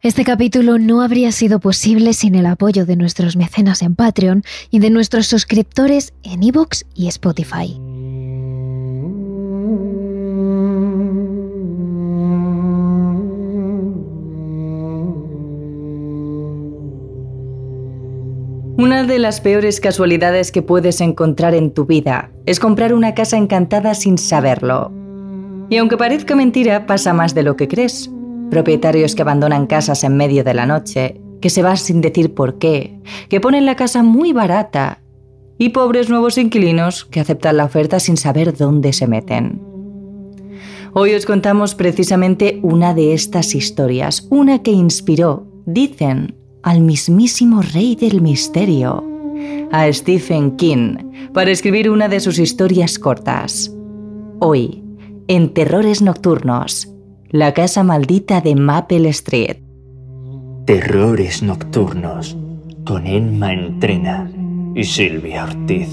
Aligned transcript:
Este 0.00 0.22
capítulo 0.22 0.78
no 0.78 1.02
habría 1.02 1.32
sido 1.32 1.58
posible 1.58 2.12
sin 2.12 2.36
el 2.36 2.46
apoyo 2.46 2.86
de 2.86 2.94
nuestros 2.94 3.34
mecenas 3.34 3.82
en 3.82 3.96
Patreon 3.96 4.44
y 4.70 4.78
de 4.78 4.90
nuestros 4.90 5.26
suscriptores 5.26 6.14
en 6.22 6.44
iVoox 6.44 6.84
y 6.94 7.08
Spotify. 7.08 7.76
Una 18.76 19.02
de 19.02 19.18
las 19.18 19.40
peores 19.40 19.80
casualidades 19.80 20.52
que 20.52 20.62
puedes 20.62 21.00
encontrar 21.00 21.56
en 21.56 21.72
tu 21.72 21.86
vida 21.86 22.30
es 22.46 22.60
comprar 22.60 22.94
una 22.94 23.16
casa 23.16 23.36
encantada 23.36 23.94
sin 23.94 24.16
saberlo. 24.16 24.92
Y 25.70 25.76
aunque 25.78 25.96
parezca 25.96 26.36
mentira, 26.36 26.86
pasa 26.86 27.12
más 27.12 27.34
de 27.34 27.42
lo 27.42 27.56
que 27.56 27.66
crees. 27.66 28.12
Propietarios 28.50 29.14
que 29.14 29.22
abandonan 29.22 29.66
casas 29.66 30.04
en 30.04 30.16
medio 30.16 30.44
de 30.44 30.54
la 30.54 30.66
noche, 30.66 31.20
que 31.40 31.50
se 31.50 31.62
van 31.62 31.76
sin 31.76 32.00
decir 32.00 32.34
por 32.34 32.58
qué, 32.58 32.98
que 33.28 33.40
ponen 33.40 33.66
la 33.66 33.76
casa 33.76 34.02
muy 34.02 34.32
barata, 34.32 35.00
y 35.58 35.70
pobres 35.70 36.08
nuevos 36.08 36.38
inquilinos 36.38 37.04
que 37.04 37.20
aceptan 37.20 37.56
la 37.56 37.64
oferta 37.64 37.98
sin 37.98 38.16
saber 38.16 38.56
dónde 38.56 38.92
se 38.92 39.06
meten. 39.06 39.60
Hoy 40.94 41.14
os 41.14 41.26
contamos 41.26 41.74
precisamente 41.74 42.60
una 42.62 42.94
de 42.94 43.12
estas 43.12 43.54
historias, 43.54 44.26
una 44.30 44.62
que 44.62 44.70
inspiró, 44.70 45.46
dicen, 45.66 46.36
al 46.62 46.80
mismísimo 46.80 47.62
rey 47.62 47.94
del 47.94 48.22
misterio, 48.22 49.04
a 49.70 49.92
Stephen 49.92 50.56
King, 50.56 50.96
para 51.34 51.50
escribir 51.50 51.90
una 51.90 52.08
de 52.08 52.20
sus 52.20 52.38
historias 52.38 52.98
cortas. 52.98 53.74
Hoy, 54.38 54.82
en 55.26 55.52
Terrores 55.52 56.00
Nocturnos, 56.00 56.88
la 57.30 57.52
casa 57.52 57.82
maldita 57.82 58.40
de 58.40 58.54
Maple 58.54 59.10
Street. 59.10 59.58
Terrores 60.64 61.42
Nocturnos, 61.42 62.38
con 62.86 63.06
Emma 63.06 63.52
Entrena 63.52 64.30
y 64.74 64.84
Silvia 64.84 65.44
Ortiz. 65.44 65.90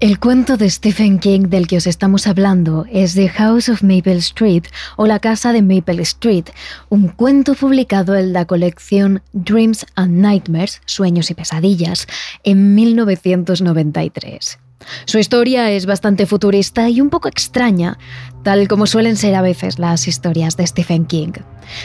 El 0.00 0.18
cuento 0.18 0.56
de 0.56 0.70
Stephen 0.70 1.18
King 1.18 1.42
del 1.50 1.66
que 1.66 1.76
os 1.76 1.86
estamos 1.86 2.26
hablando 2.26 2.86
es 2.90 3.14
The 3.14 3.28
House 3.28 3.68
of 3.68 3.82
Maple 3.82 4.16
Street 4.16 4.64
o 4.96 5.06
La 5.06 5.20
Casa 5.20 5.52
de 5.52 5.60
Maple 5.60 6.00
Street, 6.02 6.46
un 6.88 7.08
cuento 7.08 7.54
publicado 7.54 8.16
en 8.16 8.32
la 8.32 8.46
colección 8.46 9.22
Dreams 9.34 9.84
and 9.94 10.14
Nightmares, 10.14 10.80
Sueños 10.86 11.30
y 11.30 11.34
Pesadillas, 11.34 12.06
en 12.44 12.74
1993. 12.74 14.61
Su 15.04 15.18
historia 15.18 15.70
es 15.70 15.86
bastante 15.86 16.26
futurista 16.26 16.88
y 16.88 17.00
un 17.00 17.10
poco 17.10 17.28
extraña, 17.28 17.98
tal 18.42 18.68
como 18.68 18.86
suelen 18.86 19.16
ser 19.16 19.34
a 19.34 19.42
veces 19.42 19.78
las 19.78 20.08
historias 20.08 20.56
de 20.56 20.66
Stephen 20.66 21.06
King. 21.06 21.32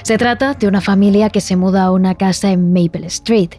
Se 0.04 0.17
trata 0.17 0.54
de 0.54 0.67
una 0.67 0.81
familia 0.81 1.30
que 1.30 1.42
se 1.42 1.56
muda 1.56 1.84
a 1.84 1.92
una 1.92 2.16
casa 2.16 2.52
en 2.52 2.73
Maple 2.73 3.08
Street, 3.08 3.52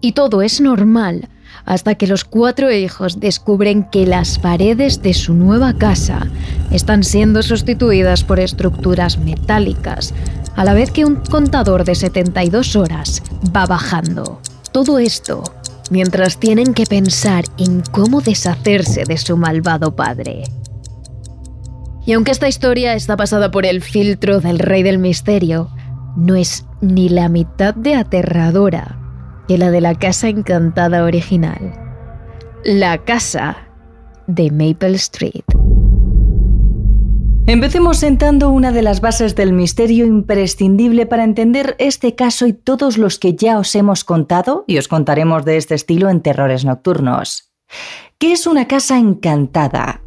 y 0.00 0.12
todo 0.12 0.42
es 0.42 0.60
normal 0.60 1.28
hasta 1.64 1.96
que 1.96 2.06
los 2.06 2.24
cuatro 2.24 2.70
hijos 2.70 3.20
descubren 3.20 3.84
que 3.84 4.06
las 4.06 4.38
paredes 4.38 5.02
de 5.02 5.12
su 5.12 5.34
nueva 5.34 5.74
casa 5.74 6.26
están 6.70 7.04
siendo 7.04 7.42
sustituidas 7.42 8.24
por 8.24 8.40
estructuras 8.40 9.18
metálicas, 9.18 10.14
a 10.56 10.64
la 10.64 10.74
vez 10.74 10.90
que 10.90 11.04
un 11.04 11.16
contador 11.16 11.84
de 11.84 11.94
72 11.94 12.74
horas 12.76 13.22
va 13.54 13.66
bajando. 13.66 14.40
Todo 14.72 14.98
esto 14.98 15.42
mientras 15.90 16.38
tienen 16.38 16.74
que 16.74 16.84
pensar 16.84 17.44
en 17.56 17.82
cómo 17.90 18.20
deshacerse 18.20 19.04
de 19.04 19.16
su 19.18 19.36
malvado 19.36 19.94
padre. 19.94 20.44
Y 22.06 22.12
aunque 22.12 22.30
esta 22.30 22.48
historia 22.48 22.94
está 22.94 23.16
pasada 23.16 23.50
por 23.50 23.66
el 23.66 23.82
filtro 23.82 24.40
del 24.40 24.58
rey 24.58 24.82
del 24.82 24.98
misterio, 24.98 25.70
no 26.16 26.36
es 26.36 26.64
ni 26.80 27.08
la 27.08 27.28
mitad 27.28 27.74
de 27.74 27.94
aterradora 27.94 28.98
que 29.46 29.58
la 29.58 29.70
de 29.70 29.80
la 29.80 29.94
casa 29.94 30.28
encantada 30.28 31.04
original. 31.04 31.74
La 32.64 32.98
casa 32.98 33.56
de 34.26 34.50
Maple 34.50 34.96
Street. 34.96 35.44
Empecemos 37.48 37.96
sentando 37.96 38.50
una 38.50 38.72
de 38.72 38.82
las 38.82 39.00
bases 39.00 39.34
del 39.34 39.54
misterio 39.54 40.04
imprescindible 40.04 41.06
para 41.06 41.24
entender 41.24 41.76
este 41.78 42.14
caso 42.14 42.46
y 42.46 42.52
todos 42.52 42.98
los 42.98 43.18
que 43.18 43.36
ya 43.36 43.58
os 43.58 43.74
hemos 43.74 44.04
contado 44.04 44.64
y 44.66 44.76
os 44.76 44.86
contaremos 44.86 45.46
de 45.46 45.56
este 45.56 45.74
estilo 45.74 46.10
en 46.10 46.20
Terrores 46.20 46.66
Nocturnos. 46.66 47.50
¿Qué 48.18 48.32
es 48.32 48.46
una 48.46 48.68
casa 48.68 48.98
encantada? 48.98 50.02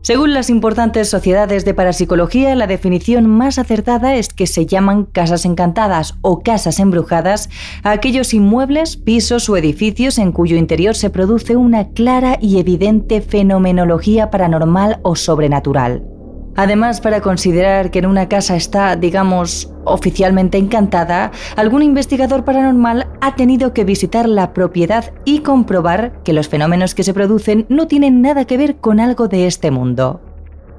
Según 0.00 0.32
las 0.32 0.48
importantes 0.48 1.10
sociedades 1.10 1.66
de 1.66 1.74
parapsicología, 1.74 2.54
la 2.54 2.66
definición 2.66 3.26
más 3.26 3.58
acertada 3.58 4.14
es 4.14 4.30
que 4.30 4.46
se 4.46 4.64
llaman 4.64 5.04
casas 5.04 5.44
encantadas 5.44 6.14
o 6.22 6.42
casas 6.42 6.80
embrujadas 6.80 7.50
aquellos 7.82 8.32
inmuebles, 8.32 8.96
pisos 8.96 9.50
o 9.50 9.58
edificios 9.58 10.16
en 10.16 10.32
cuyo 10.32 10.56
interior 10.56 10.94
se 10.94 11.10
produce 11.10 11.54
una 11.54 11.90
clara 11.90 12.38
y 12.40 12.58
evidente 12.58 13.20
fenomenología 13.20 14.30
paranormal 14.30 15.00
o 15.02 15.16
sobrenatural. 15.16 16.11
Además, 16.54 17.00
para 17.00 17.22
considerar 17.22 17.90
que 17.90 18.00
en 18.00 18.06
una 18.06 18.28
casa 18.28 18.56
está, 18.56 18.94
digamos, 18.96 19.70
oficialmente 19.84 20.58
encantada, 20.58 21.30
algún 21.56 21.82
investigador 21.82 22.44
paranormal 22.44 23.08
ha 23.20 23.36
tenido 23.36 23.72
que 23.72 23.84
visitar 23.84 24.28
la 24.28 24.52
propiedad 24.52 25.12
y 25.24 25.40
comprobar 25.40 26.22
que 26.24 26.34
los 26.34 26.48
fenómenos 26.48 26.94
que 26.94 27.04
se 27.04 27.14
producen 27.14 27.64
no 27.68 27.86
tienen 27.86 28.20
nada 28.20 28.44
que 28.44 28.58
ver 28.58 28.76
con 28.76 29.00
algo 29.00 29.28
de 29.28 29.46
este 29.46 29.70
mundo. 29.70 30.20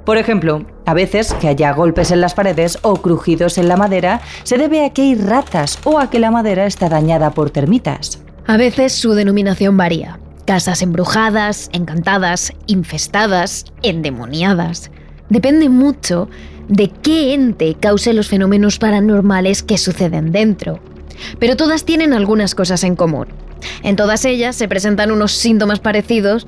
Por 0.06 0.18
ejemplo, 0.18 0.66
a 0.86 0.94
veces 0.94 1.34
que 1.34 1.48
haya 1.48 1.72
golpes 1.72 2.12
en 2.12 2.22
las 2.22 2.34
paredes 2.34 2.78
o 2.82 2.98
crujidos 2.98 3.58
en 3.58 3.70
la 3.70 3.78
madera 3.78 4.22
se 4.44 4.58
debe 4.58 4.86
a 4.86 4.92
que 4.92 5.02
hay 5.02 5.16
ratas 5.16 5.80
o 5.86 5.98
a 5.98 6.10
que 6.10 6.20
la 6.20 6.30
madera 6.30 6.66
está 6.66 6.90
dañada 6.90 7.32
por 7.32 7.50
termitas. 7.50 8.22
A 8.46 8.58
veces 8.58 8.94
su 8.94 9.14
denominación 9.14 9.78
varía. 9.78 10.20
Casas 10.46 10.82
embrujadas, 10.82 11.70
encantadas, 11.72 12.52
infestadas, 12.68 13.64
endemoniadas 13.82 14.92
depende 15.34 15.68
mucho 15.68 16.30
de 16.70 16.90
qué 16.90 17.34
ente 17.34 17.76
cause 17.80 18.14
los 18.14 18.30
fenómenos 18.30 18.78
paranormales 18.78 19.64
que 19.64 19.78
suceden 19.78 20.32
dentro. 20.32 20.80
Pero 21.40 21.58
todas 21.58 21.86
tienen 21.86 22.14
algunas 22.14 22.56
cosas 22.56 22.84
en 22.84 22.96
común. 22.96 23.28
En 23.82 23.96
todas 23.96 24.26
ellas 24.26 24.56
se 24.56 24.68
presentan 24.68 25.12
unos 25.12 25.32
síntomas 25.32 25.80
parecidos 25.80 26.48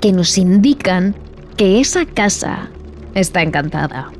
que 0.00 0.12
nos 0.12 0.38
indican 0.38 1.14
que 1.56 1.80
esa 1.80 2.06
casa 2.06 2.70
está 3.14 3.42
encantada. 3.42 4.10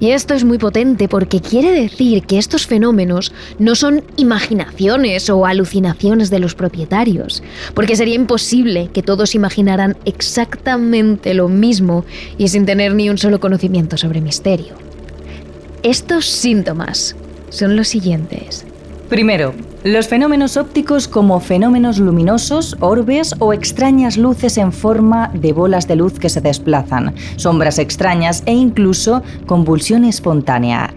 Y 0.00 0.12
esto 0.12 0.32
es 0.32 0.44
muy 0.44 0.56
potente 0.56 1.08
porque 1.08 1.40
quiere 1.40 1.72
decir 1.72 2.22
que 2.22 2.38
estos 2.38 2.66
fenómenos 2.66 3.32
no 3.58 3.74
son 3.74 4.02
imaginaciones 4.16 5.28
o 5.28 5.44
alucinaciones 5.44 6.30
de 6.30 6.38
los 6.38 6.54
propietarios, 6.54 7.42
porque 7.74 7.96
sería 7.96 8.14
imposible 8.14 8.88
que 8.94 9.02
todos 9.02 9.34
imaginaran 9.34 9.98
exactamente 10.06 11.34
lo 11.34 11.48
mismo 11.48 12.06
y 12.38 12.48
sin 12.48 12.64
tener 12.64 12.94
ni 12.94 13.10
un 13.10 13.18
solo 13.18 13.40
conocimiento 13.40 13.98
sobre 13.98 14.22
misterio. 14.22 14.74
Estos 15.82 16.24
síntomas 16.24 17.14
son 17.50 17.76
los 17.76 17.88
siguientes. 17.88 18.64
Primero, 19.10 19.54
los 19.82 20.08
fenómenos 20.08 20.58
ópticos 20.58 21.08
como 21.08 21.40
fenómenos 21.40 21.98
luminosos, 21.98 22.76
orbes 22.80 23.34
o 23.38 23.54
extrañas 23.54 24.18
luces 24.18 24.58
en 24.58 24.72
forma 24.72 25.30
de 25.32 25.54
bolas 25.54 25.88
de 25.88 25.96
luz 25.96 26.18
que 26.18 26.28
se 26.28 26.42
desplazan, 26.42 27.14
sombras 27.36 27.78
extrañas 27.78 28.42
e 28.44 28.52
incluso 28.52 29.22
convulsión 29.46 30.04
espontánea. 30.04 30.92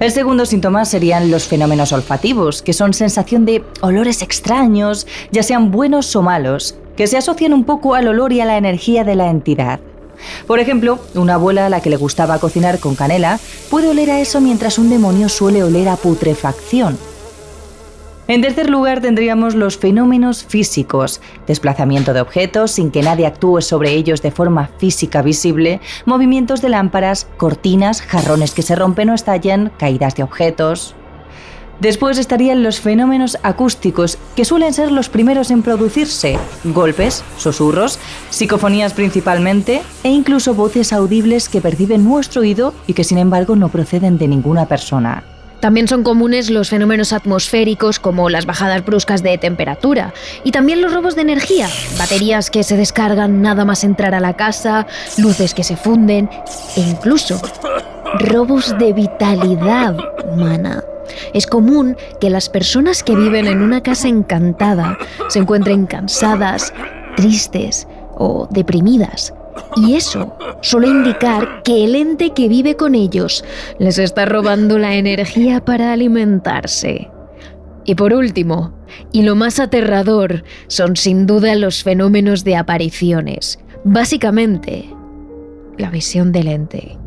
El 0.00 0.10
segundo 0.10 0.46
síntoma 0.46 0.86
serían 0.86 1.30
los 1.30 1.46
fenómenos 1.46 1.92
olfativos, 1.92 2.62
que 2.62 2.72
son 2.72 2.94
sensación 2.94 3.44
de 3.44 3.62
olores 3.82 4.22
extraños, 4.22 5.06
ya 5.30 5.42
sean 5.42 5.70
buenos 5.70 6.16
o 6.16 6.22
malos, 6.22 6.74
que 6.96 7.06
se 7.06 7.18
asocian 7.18 7.52
un 7.52 7.64
poco 7.64 7.94
al 7.94 8.08
olor 8.08 8.32
y 8.32 8.40
a 8.40 8.46
la 8.46 8.56
energía 8.56 9.04
de 9.04 9.16
la 9.16 9.28
entidad. 9.28 9.80
Por 10.46 10.60
ejemplo, 10.60 10.98
una 11.14 11.34
abuela 11.34 11.66
a 11.66 11.68
la 11.68 11.80
que 11.80 11.90
le 11.90 11.96
gustaba 11.96 12.38
cocinar 12.38 12.78
con 12.78 12.94
canela 12.94 13.38
puede 13.70 13.88
oler 13.88 14.10
a 14.10 14.20
eso 14.20 14.40
mientras 14.40 14.78
un 14.78 14.88
demonio 14.88 15.28
suele 15.28 15.62
oler 15.62 15.88
a 15.88 15.96
putrefacción, 15.96 16.98
en 18.28 18.40
tercer 18.40 18.70
lugar 18.70 19.00
tendríamos 19.00 19.54
los 19.54 19.76
fenómenos 19.76 20.44
físicos, 20.44 21.20
desplazamiento 21.46 22.12
de 22.12 22.20
objetos 22.20 22.70
sin 22.70 22.90
que 22.90 23.02
nadie 23.02 23.26
actúe 23.26 23.60
sobre 23.62 23.92
ellos 23.92 24.22
de 24.22 24.30
forma 24.30 24.70
física 24.78 25.22
visible, 25.22 25.80
movimientos 26.06 26.62
de 26.62 26.68
lámparas, 26.68 27.26
cortinas, 27.36 28.00
jarrones 28.00 28.52
que 28.52 28.62
se 28.62 28.76
rompen 28.76 29.10
o 29.10 29.14
estallan, 29.14 29.72
caídas 29.76 30.14
de 30.14 30.22
objetos. 30.22 30.94
Después 31.80 32.16
estarían 32.16 32.62
los 32.62 32.78
fenómenos 32.78 33.38
acústicos, 33.42 34.16
que 34.36 34.44
suelen 34.44 34.72
ser 34.72 34.92
los 34.92 35.08
primeros 35.08 35.50
en 35.50 35.62
producirse, 35.62 36.38
golpes, 36.62 37.24
susurros, 37.38 37.98
psicofonías 38.30 38.94
principalmente, 38.94 39.82
e 40.04 40.10
incluso 40.10 40.54
voces 40.54 40.92
audibles 40.92 41.48
que 41.48 41.60
perciben 41.60 42.04
nuestro 42.04 42.42
oído 42.42 42.72
y 42.86 42.92
que 42.92 43.02
sin 43.02 43.18
embargo 43.18 43.56
no 43.56 43.68
proceden 43.68 44.16
de 44.16 44.28
ninguna 44.28 44.66
persona. 44.66 45.24
También 45.62 45.86
son 45.86 46.02
comunes 46.02 46.50
los 46.50 46.70
fenómenos 46.70 47.12
atmosféricos 47.12 48.00
como 48.00 48.28
las 48.28 48.46
bajadas 48.46 48.84
bruscas 48.84 49.22
de 49.22 49.38
temperatura 49.38 50.12
y 50.42 50.50
también 50.50 50.82
los 50.82 50.92
robos 50.92 51.14
de 51.14 51.22
energía, 51.22 51.68
baterías 51.96 52.50
que 52.50 52.64
se 52.64 52.76
descargan 52.76 53.42
nada 53.42 53.64
más 53.64 53.84
entrar 53.84 54.12
a 54.16 54.18
la 54.18 54.34
casa, 54.34 54.88
luces 55.18 55.54
que 55.54 55.62
se 55.62 55.76
funden 55.76 56.28
e 56.74 56.80
incluso 56.80 57.40
robos 58.18 58.76
de 58.76 58.92
vitalidad 58.92 59.96
humana. 60.24 60.82
Es 61.32 61.46
común 61.46 61.96
que 62.20 62.28
las 62.28 62.48
personas 62.48 63.04
que 63.04 63.14
viven 63.14 63.46
en 63.46 63.62
una 63.62 63.84
casa 63.84 64.08
encantada 64.08 64.98
se 65.28 65.38
encuentren 65.38 65.86
cansadas, 65.86 66.74
tristes 67.14 67.86
o 68.16 68.48
deprimidas. 68.50 69.32
Y 69.76 69.94
eso 69.94 70.36
suele 70.60 70.88
indicar 70.88 71.62
que 71.62 71.84
el 71.84 71.94
ente 71.94 72.30
que 72.30 72.48
vive 72.48 72.76
con 72.76 72.94
ellos 72.94 73.44
les 73.78 73.98
está 73.98 74.24
robando 74.24 74.78
la 74.78 74.94
energía 74.94 75.64
para 75.64 75.92
alimentarse. 75.92 77.10
Y 77.84 77.94
por 77.94 78.12
último, 78.12 78.72
y 79.12 79.22
lo 79.22 79.34
más 79.34 79.58
aterrador, 79.58 80.44
son 80.68 80.96
sin 80.96 81.26
duda 81.26 81.54
los 81.54 81.82
fenómenos 81.82 82.44
de 82.44 82.56
apariciones. 82.56 83.58
Básicamente, 83.84 84.88
la 85.78 85.90
visión 85.90 86.32
del 86.32 86.48
ente. 86.48 86.98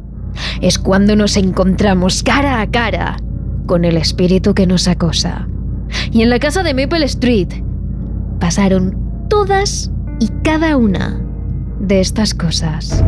Es 0.61 0.77
cuando 0.77 1.15
nos 1.15 1.37
encontramos 1.37 2.23
cara 2.23 2.59
a 2.59 2.69
cara 2.69 3.17
con 3.65 3.85
el 3.85 3.95
espíritu 3.95 4.53
que 4.53 4.67
nos 4.67 4.87
acosa. 4.87 5.47
Y 6.11 6.21
en 6.21 6.29
la 6.29 6.39
casa 6.39 6.63
de 6.63 6.73
Maple 6.73 7.05
Street 7.05 7.49
pasaron 8.39 8.97
todas 9.29 9.91
y 10.19 10.27
cada 10.43 10.75
una 10.77 11.24
de 11.79 11.99
estas 11.99 12.33
cosas. 12.33 13.03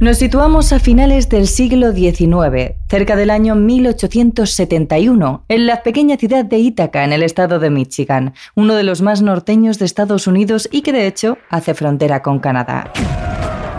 Nos 0.00 0.18
situamos 0.18 0.72
a 0.72 0.80
finales 0.80 1.28
del 1.30 1.46
siglo 1.46 1.92
XIX, 1.92 2.74
cerca 2.88 3.16
del 3.16 3.30
año 3.30 3.54
1871, 3.54 5.44
en 5.48 5.66
la 5.66 5.82
pequeña 5.82 6.16
ciudad 6.16 6.44
de 6.44 6.58
Ítaca, 6.58 7.04
en 7.04 7.12
el 7.14 7.22
estado 7.22 7.58
de 7.58 7.70
Michigan, 7.70 8.34
uno 8.54 8.74
de 8.74 8.82
los 8.82 9.00
más 9.00 9.22
norteños 9.22 9.78
de 9.78 9.86
Estados 9.86 10.26
Unidos 10.26 10.68
y 10.70 10.82
que 10.82 10.92
de 10.92 11.06
hecho 11.06 11.38
hace 11.48 11.72
frontera 11.72 12.22
con 12.22 12.38
Canadá. 12.38 12.92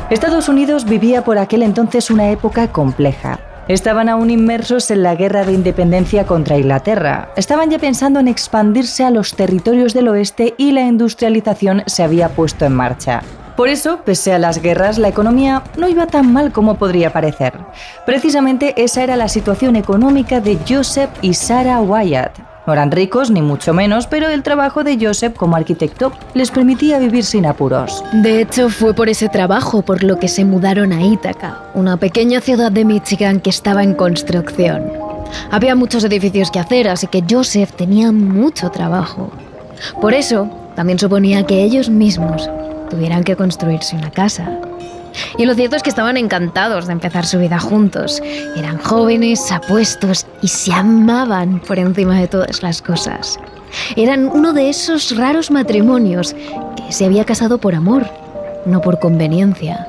Estados 0.09 0.49
Unidos 0.49 0.85
vivía 0.85 1.23
por 1.23 1.37
aquel 1.37 1.61
entonces 1.61 2.09
una 2.09 2.31
época 2.31 2.71
compleja. 2.71 3.54
Estaban 3.67 4.09
aún 4.09 4.29
inmersos 4.29 4.91
en 4.91 5.01
la 5.01 5.15
guerra 5.15 5.43
de 5.43 5.53
independencia 5.53 6.25
contra 6.27 6.57
Inglaterra. 6.57 7.29
Estaban 7.35 7.71
ya 7.71 7.79
pensando 7.79 8.19
en 8.19 8.27
expandirse 8.27 9.03
a 9.03 9.09
los 9.09 9.33
territorios 9.33 9.95
del 9.95 10.07
oeste 10.07 10.53
y 10.57 10.71
la 10.71 10.81
industrialización 10.81 11.81
se 11.87 12.03
había 12.03 12.29
puesto 12.29 12.65
en 12.65 12.75
marcha. 12.75 13.23
Por 13.57 13.69
eso, 13.69 14.01
pese 14.05 14.33
a 14.33 14.39
las 14.39 14.61
guerras, 14.61 14.99
la 14.99 15.07
economía 15.07 15.63
no 15.77 15.87
iba 15.87 16.05
tan 16.05 16.31
mal 16.31 16.51
como 16.51 16.75
podría 16.75 17.11
parecer. 17.11 17.53
Precisamente 18.05 18.75
esa 18.77 19.01
era 19.01 19.15
la 19.15 19.29
situación 19.29 19.75
económica 19.75 20.41
de 20.41 20.59
Joseph 20.67 21.09
y 21.21 21.33
Sarah 21.33 21.81
Wyatt. 21.81 22.54
No 22.65 22.73
eran 22.73 22.91
ricos, 22.91 23.29
ni 23.29 23.41
mucho 23.41 23.73
menos, 23.73 24.07
pero 24.07 24.29
el 24.29 24.41
trabajo 24.41 24.83
de 24.83 24.97
Joseph 24.99 25.35
como 25.35 25.55
arquitecto 25.55 26.11
les 26.33 26.49
permitía 26.49 26.97
vivir 26.99 27.23
sin 27.23 27.45
apuros. 27.45 28.03
De 28.11 28.41
hecho, 28.41 28.69
fue 28.69 28.93
por 28.93 29.07
ese 29.07 29.29
trabajo 29.29 29.83
por 29.83 30.03
lo 30.03 30.17
que 30.17 30.27
se 30.27 30.45
mudaron 30.45 30.91
a 30.91 31.01
Ítaca, 31.01 31.59
una 31.75 31.97
pequeña 31.97 32.41
ciudad 32.41 32.71
de 32.71 32.85
Michigan 32.85 33.39
que 33.39 33.51
estaba 33.51 33.83
en 33.83 33.93
construcción. 33.93 34.91
Había 35.51 35.75
muchos 35.75 36.03
edificios 36.03 36.49
que 36.49 36.59
hacer, 36.59 36.87
así 36.87 37.07
que 37.07 37.23
Joseph 37.29 37.71
tenía 37.73 38.11
mucho 38.11 38.69
trabajo. 38.71 39.31
Por 40.01 40.13
eso, 40.13 40.49
también 40.75 40.97
suponía 40.99 41.45
que 41.45 41.63
ellos 41.63 41.89
mismos 41.89 42.49
tuvieran 42.89 43.23
que 43.23 43.35
construirse 43.35 43.95
una 43.95 44.11
casa. 44.11 44.59
Y 45.37 45.45
lo 45.45 45.53
cierto 45.55 45.75
es 45.75 45.83
que 45.83 45.89
estaban 45.89 46.17
encantados 46.17 46.87
de 46.87 46.93
empezar 46.93 47.25
su 47.25 47.39
vida 47.39 47.59
juntos. 47.59 48.21
Eran 48.55 48.77
jóvenes, 48.79 49.51
apuestos 49.51 50.25
y 50.41 50.47
se 50.47 50.73
amaban 50.73 51.59
por 51.59 51.79
encima 51.79 52.19
de 52.19 52.27
todas 52.27 52.61
las 52.63 52.81
cosas. 52.81 53.39
Eran 53.95 54.27
uno 54.27 54.53
de 54.53 54.69
esos 54.69 55.15
raros 55.15 55.51
matrimonios 55.51 56.33
que 56.75 56.91
se 56.91 57.05
había 57.05 57.25
casado 57.25 57.57
por 57.57 57.75
amor, 57.75 58.05
no 58.65 58.81
por 58.81 58.99
conveniencia. 58.99 59.87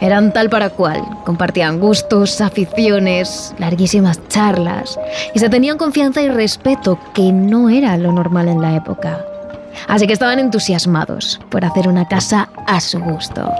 Eran 0.00 0.32
tal 0.32 0.48
para 0.48 0.70
cual, 0.70 1.02
compartían 1.24 1.78
gustos, 1.78 2.40
aficiones, 2.40 3.54
larguísimas 3.58 4.18
charlas 4.28 4.98
y 5.34 5.38
se 5.38 5.50
tenían 5.50 5.76
confianza 5.76 6.22
y 6.22 6.28
respeto 6.28 6.98
que 7.12 7.32
no 7.32 7.68
era 7.68 7.98
lo 7.98 8.10
normal 8.10 8.48
en 8.48 8.62
la 8.62 8.74
época. 8.76 9.22
Así 9.88 10.06
que 10.06 10.14
estaban 10.14 10.38
entusiasmados 10.38 11.38
por 11.50 11.64
hacer 11.64 11.86
una 11.86 12.08
casa 12.08 12.48
a 12.66 12.80
su 12.80 12.98
gusto. 13.00 13.50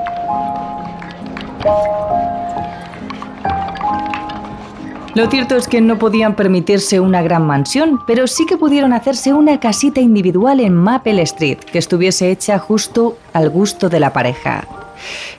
Lo 5.14 5.28
cierto 5.28 5.56
es 5.56 5.66
que 5.66 5.80
no 5.80 5.98
podían 5.98 6.36
permitirse 6.36 7.00
una 7.00 7.20
gran 7.20 7.44
mansión, 7.44 7.98
pero 8.06 8.26
sí 8.26 8.46
que 8.46 8.56
pudieron 8.56 8.92
hacerse 8.92 9.32
una 9.32 9.58
casita 9.58 10.00
individual 10.00 10.60
en 10.60 10.74
Maple 10.74 11.20
Street, 11.22 11.58
que 11.58 11.78
estuviese 11.78 12.30
hecha 12.30 12.58
justo 12.58 13.18
al 13.32 13.50
gusto 13.50 13.88
de 13.88 13.98
la 13.98 14.12
pareja. 14.12 14.64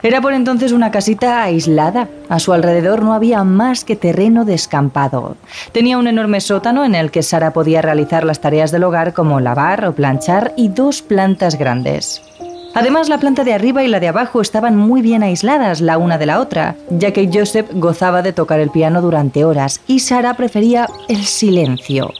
Era 0.02 0.20
por 0.20 0.34
entonces 0.34 0.72
una 0.72 0.90
casita 0.90 1.42
aislada. 1.42 2.08
A 2.28 2.38
su 2.38 2.52
alrededor 2.52 3.02
no 3.02 3.14
había 3.14 3.44
más 3.44 3.84
que 3.84 3.96
terreno 3.96 4.44
descampado. 4.44 5.36
Tenía 5.72 5.98
un 5.98 6.06
enorme 6.06 6.40
sótano 6.40 6.84
en 6.84 6.94
el 6.94 7.10
que 7.10 7.22
Sara 7.22 7.52
podía 7.52 7.80
realizar 7.80 8.24
las 8.24 8.40
tareas 8.40 8.72
del 8.72 8.84
hogar 8.84 9.14
como 9.14 9.40
lavar 9.40 9.84
o 9.86 9.94
planchar 9.94 10.52
y 10.56 10.68
dos 10.68 11.00
plantas 11.00 11.56
grandes. 11.56 12.20
Además, 12.74 13.10
la 13.10 13.18
planta 13.18 13.44
de 13.44 13.52
arriba 13.52 13.84
y 13.84 13.88
la 13.88 14.00
de 14.00 14.08
abajo 14.08 14.40
estaban 14.40 14.76
muy 14.76 15.02
bien 15.02 15.22
aisladas 15.22 15.82
la 15.82 15.98
una 15.98 16.16
de 16.16 16.24
la 16.24 16.40
otra, 16.40 16.76
ya 16.88 17.12
que 17.12 17.28
Joseph 17.32 17.68
gozaba 17.74 18.22
de 18.22 18.32
tocar 18.32 18.60
el 18.60 18.70
piano 18.70 19.02
durante 19.02 19.44
horas 19.44 19.80
y 19.86 19.98
Sara 19.98 20.34
prefería 20.34 20.88
el 21.08 21.24
silencio. 21.24 22.10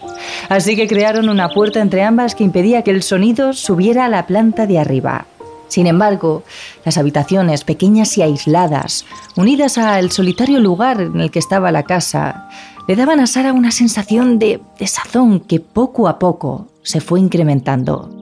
Así 0.50 0.76
que 0.76 0.86
crearon 0.86 1.30
una 1.30 1.48
puerta 1.48 1.80
entre 1.80 2.02
ambas 2.02 2.34
que 2.34 2.44
impedía 2.44 2.82
que 2.82 2.90
el 2.90 3.02
sonido 3.02 3.54
subiera 3.54 4.04
a 4.04 4.08
la 4.08 4.26
planta 4.26 4.66
de 4.66 4.78
arriba. 4.78 5.26
Sin 5.68 5.86
embargo, 5.86 6.42
las 6.84 6.98
habitaciones 6.98 7.64
pequeñas 7.64 8.18
y 8.18 8.22
aisladas, 8.22 9.06
unidas 9.36 9.78
al 9.78 10.10
solitario 10.10 10.60
lugar 10.60 11.00
en 11.00 11.18
el 11.18 11.30
que 11.30 11.38
estaba 11.38 11.72
la 11.72 11.84
casa, 11.84 12.50
le 12.86 12.94
daban 12.94 13.20
a 13.20 13.26
Sara 13.26 13.54
una 13.54 13.70
sensación 13.70 14.38
de 14.38 14.60
desazón 14.78 15.40
que 15.40 15.60
poco 15.60 16.08
a 16.08 16.18
poco 16.18 16.68
se 16.82 17.00
fue 17.00 17.20
incrementando. 17.20 18.21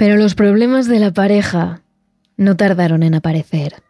Pero 0.00 0.16
los 0.16 0.34
problemas 0.34 0.88
de 0.88 0.98
la 0.98 1.12
pareja 1.12 1.82
no 2.38 2.56
tardaron 2.56 3.02
en 3.02 3.14
aparecer. 3.14 3.82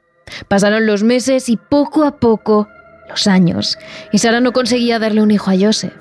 Pasaron 0.48 0.84
los 0.84 1.04
meses 1.04 1.48
y 1.48 1.56
poco 1.56 2.02
a 2.02 2.18
poco 2.18 2.66
los 3.08 3.28
años, 3.28 3.78
y 4.10 4.18
Sara 4.18 4.40
no 4.40 4.50
conseguía 4.50 4.98
darle 4.98 5.22
un 5.22 5.30
hijo 5.30 5.52
a 5.52 5.56
Joseph. 5.56 5.94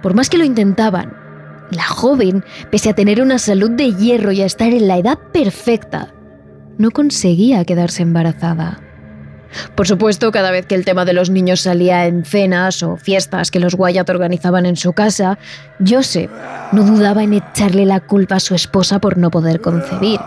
Por 0.00 0.14
más 0.14 0.30
que 0.30 0.38
lo 0.38 0.44
intentaban, 0.44 1.12
la 1.72 1.82
joven, 1.82 2.44
pese 2.70 2.90
a 2.90 2.94
tener 2.94 3.20
una 3.20 3.40
salud 3.40 3.72
de 3.72 3.92
hierro 3.94 4.30
y 4.30 4.42
a 4.42 4.46
estar 4.46 4.72
en 4.72 4.86
la 4.86 4.98
edad 4.98 5.18
perfecta, 5.32 6.14
no 6.78 6.92
conseguía 6.92 7.64
quedarse 7.64 8.04
embarazada. 8.04 8.80
Por 9.74 9.86
supuesto, 9.86 10.30
cada 10.30 10.50
vez 10.50 10.66
que 10.66 10.74
el 10.74 10.84
tema 10.84 11.04
de 11.04 11.12
los 11.12 11.30
niños 11.30 11.62
salía 11.62 12.06
en 12.06 12.24
cenas 12.24 12.82
o 12.82 12.96
fiestas 12.96 13.50
que 13.50 13.60
los 13.60 13.74
Wyatt 13.74 14.08
organizaban 14.10 14.66
en 14.66 14.76
su 14.76 14.92
casa, 14.92 15.38
Joseph 15.86 16.30
no 16.72 16.84
dudaba 16.84 17.22
en 17.22 17.34
echarle 17.34 17.84
la 17.84 18.00
culpa 18.00 18.36
a 18.36 18.40
su 18.40 18.54
esposa 18.54 19.00
por 19.00 19.16
no 19.18 19.30
poder 19.30 19.60
concebir. 19.60 20.20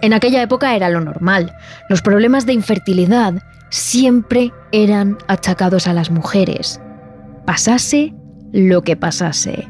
En 0.00 0.12
aquella 0.12 0.42
época 0.42 0.74
era 0.74 0.88
lo 0.88 1.00
normal. 1.00 1.54
Los 1.88 2.02
problemas 2.02 2.44
de 2.44 2.52
infertilidad 2.52 3.34
siempre 3.70 4.52
eran 4.72 5.16
achacados 5.28 5.86
a 5.86 5.92
las 5.92 6.10
mujeres. 6.10 6.80
Pasase 7.46 8.12
lo 8.52 8.82
que 8.82 8.96
pasase. 8.96 9.68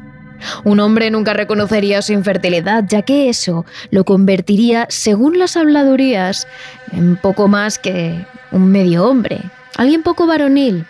Un 0.63 0.79
hombre 0.79 1.09
nunca 1.09 1.33
reconocería 1.33 2.01
su 2.01 2.13
infertilidad, 2.13 2.83
ya 2.87 3.01
que 3.03 3.29
eso 3.29 3.65
lo 3.91 4.03
convertiría, 4.03 4.87
según 4.89 5.39
las 5.39 5.55
habladurías, 5.55 6.47
en 6.91 7.15
poco 7.15 7.47
más 7.47 7.79
que 7.79 8.25
un 8.53 8.71
medio 8.71 9.05
hombre, 9.07 9.41
alguien 9.75 10.03
poco 10.03 10.25
varonil, 10.25 10.85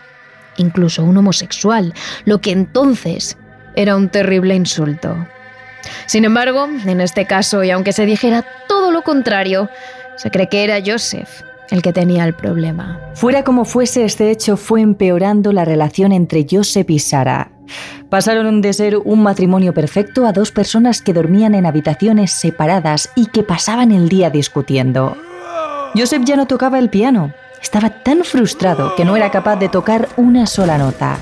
incluso 0.58 1.04
un 1.04 1.18
homosexual, 1.18 1.94
lo 2.26 2.42
que 2.42 2.52
entonces 2.52 3.38
era 3.76 3.96
un 3.96 4.10
terrible 4.10 4.56
insulto. 4.56 5.28
Sin 6.06 6.26
embargo, 6.26 6.68
en 6.86 7.02
este 7.02 7.26
caso, 7.26 7.64
y 7.64 7.72
aunque 7.72 7.94
se 7.94 8.06
dijera 8.06 8.46
todo 8.68 8.92
lo 8.92 9.02
contrario, 9.02 9.70
se 10.16 10.30
cree 10.30 10.48
que 10.48 10.64
era 10.64 10.80
Joseph 10.86 11.44
el 11.74 11.82
que 11.82 11.92
tenía 11.92 12.24
el 12.26 12.34
problema. 12.34 13.00
Fuera 13.16 13.44
como 13.44 13.66
fuese, 13.66 14.06
este 14.06 14.30
hecho 14.30 14.58
fue 14.58 14.82
empeorando 14.82 15.52
la 15.52 15.66
relación 15.66 16.12
entre 16.12 16.46
Joseph 16.50 16.90
y 16.90 17.00
Sara. 17.00 17.52
Pasaron 18.10 18.62
de 18.62 18.74
ser 18.74 18.98
un 18.98 19.24
matrimonio 19.24 19.74
perfecto 19.74 20.28
a 20.28 20.34
dos 20.34 20.52
personas 20.52 21.02
que 21.02 21.14
dormían 21.14 21.56
en 21.56 21.66
habitaciones 21.66 22.32
separadas 22.32 23.10
y 23.16 23.26
que 23.28 23.42
pasaban 23.42 23.92
el 23.92 24.08
día 24.08 24.30
discutiendo. 24.30 25.18
Joseph 25.96 26.24
ya 26.26 26.36
no 26.36 26.46
tocaba 26.46 26.78
el 26.78 26.90
piano. 26.90 27.34
Estaba 27.64 27.90
tan 28.04 28.26
frustrado 28.26 28.94
que 28.96 29.06
no 29.06 29.16
era 29.16 29.32
capaz 29.32 29.56
de 29.56 29.70
tocar 29.70 30.10
una 30.18 30.46
sola 30.46 30.78
nota. 30.78 31.18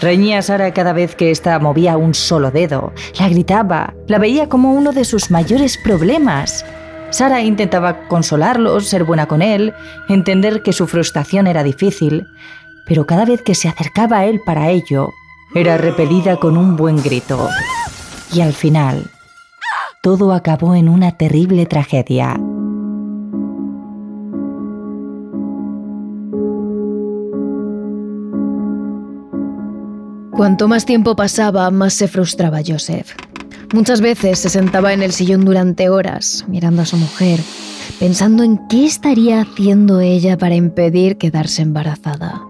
Reñía 0.00 0.38
a 0.38 0.42
Sara 0.42 0.72
cada 0.72 0.92
vez 0.92 1.16
que 1.16 1.32
ésta 1.32 1.58
movía 1.58 1.96
un 1.96 2.14
solo 2.14 2.52
dedo. 2.52 2.92
La 3.18 3.28
gritaba. 3.28 3.92
La 4.06 4.18
veía 4.18 4.48
como 4.48 4.72
uno 4.72 4.92
de 4.92 5.04
sus 5.04 5.30
mayores 5.30 5.76
problemas. 5.76 6.64
Sara 7.10 7.42
intentaba 7.42 8.06
consolarlo, 8.06 8.80
ser 8.80 9.04
buena 9.04 9.26
con 9.26 9.42
él, 9.42 9.74
entender 10.08 10.62
que 10.62 10.72
su 10.72 10.86
frustración 10.86 11.48
era 11.48 11.62
difícil, 11.62 12.26
pero 12.86 13.04
cada 13.04 13.24
vez 13.24 13.42
que 13.42 13.54
se 13.54 13.68
acercaba 13.68 14.18
a 14.18 14.26
él 14.26 14.40
para 14.44 14.70
ello, 14.70 15.10
era 15.54 15.76
repelida 15.76 16.36
con 16.36 16.56
un 16.56 16.76
buen 16.76 17.02
grito. 17.02 17.48
Y 18.32 18.40
al 18.40 18.52
final, 18.52 19.10
todo 20.02 20.32
acabó 20.32 20.74
en 20.74 20.88
una 20.88 21.12
terrible 21.12 21.66
tragedia. 21.66 22.36
Cuanto 30.36 30.66
más 30.66 30.84
tiempo 30.84 31.14
pasaba, 31.14 31.70
más 31.70 31.94
se 31.94 32.08
frustraba 32.08 32.58
Joseph. 32.66 33.12
Muchas 33.72 34.00
veces 34.00 34.40
se 34.40 34.48
sentaba 34.48 34.92
en 34.92 35.00
el 35.00 35.12
sillón 35.12 35.44
durante 35.44 35.88
horas, 35.88 36.44
mirando 36.48 36.82
a 36.82 36.86
su 36.86 36.96
mujer, 36.96 37.38
pensando 38.00 38.42
en 38.42 38.66
qué 38.66 38.84
estaría 38.84 39.42
haciendo 39.42 40.00
ella 40.00 40.36
para 40.36 40.56
impedir 40.56 41.18
quedarse 41.18 41.62
embarazada. 41.62 42.42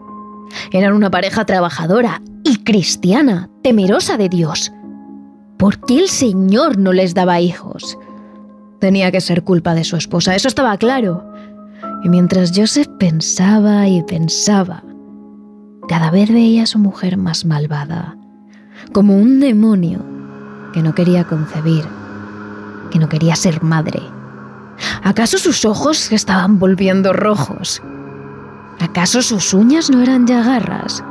Eran 0.73 0.95
una 0.95 1.11
pareja 1.11 1.45
trabajadora 1.45 2.23
y 2.43 2.65
cristiana, 2.65 3.51
temerosa 3.63 4.17
de 4.17 4.31
Dios. 4.31 4.73
¿Por 5.59 5.85
qué 5.85 5.99
el 5.99 6.09
Señor 6.09 6.79
no 6.79 6.95
les 6.95 7.13
daba 7.13 7.43
hijos? 7.43 7.99
Tenía 8.81 9.13
que 9.13 9.21
ser 9.21 9.45
culpa 9.45 9.75
de 9.75 9.85
su 9.85 9.97
esposa, 9.97 10.35
eso 10.35 10.49
estaba 10.49 10.75
claro. 10.79 11.23
Y 12.03 12.09
mientras 12.09 12.51
Joseph 12.57 12.89
pensaba 12.99 13.87
y 13.89 14.03
pensaba, 14.03 14.83
cada 15.89 16.11
vez 16.11 16.31
veía 16.33 16.63
a 16.63 16.67
su 16.67 16.79
mujer 16.79 17.17
más 17.17 17.45
malvada, 17.45 18.17
como 18.93 19.17
un 19.17 19.41
demonio 19.41 20.01
que 20.73 20.83
no 20.83 20.95
quería 20.95 21.25
concebir, 21.25 21.85
que 22.91 22.99
no 22.99 23.09
quería 23.09 23.37
ser 23.37 23.63
madre. 23.63 24.03
¿Acaso 25.03 25.39
sus 25.39 25.65
ojos 25.65 25.99
se 25.99 26.15
estaban 26.15 26.59
volviendo 26.59 27.13
rojos? 27.13 27.83
¿Acaso 28.81 29.23
sus 29.23 29.55
uñas 29.55 29.91
no 29.91 30.03
eran 30.03 30.27
ya 30.27 30.43
garras? 30.43 31.05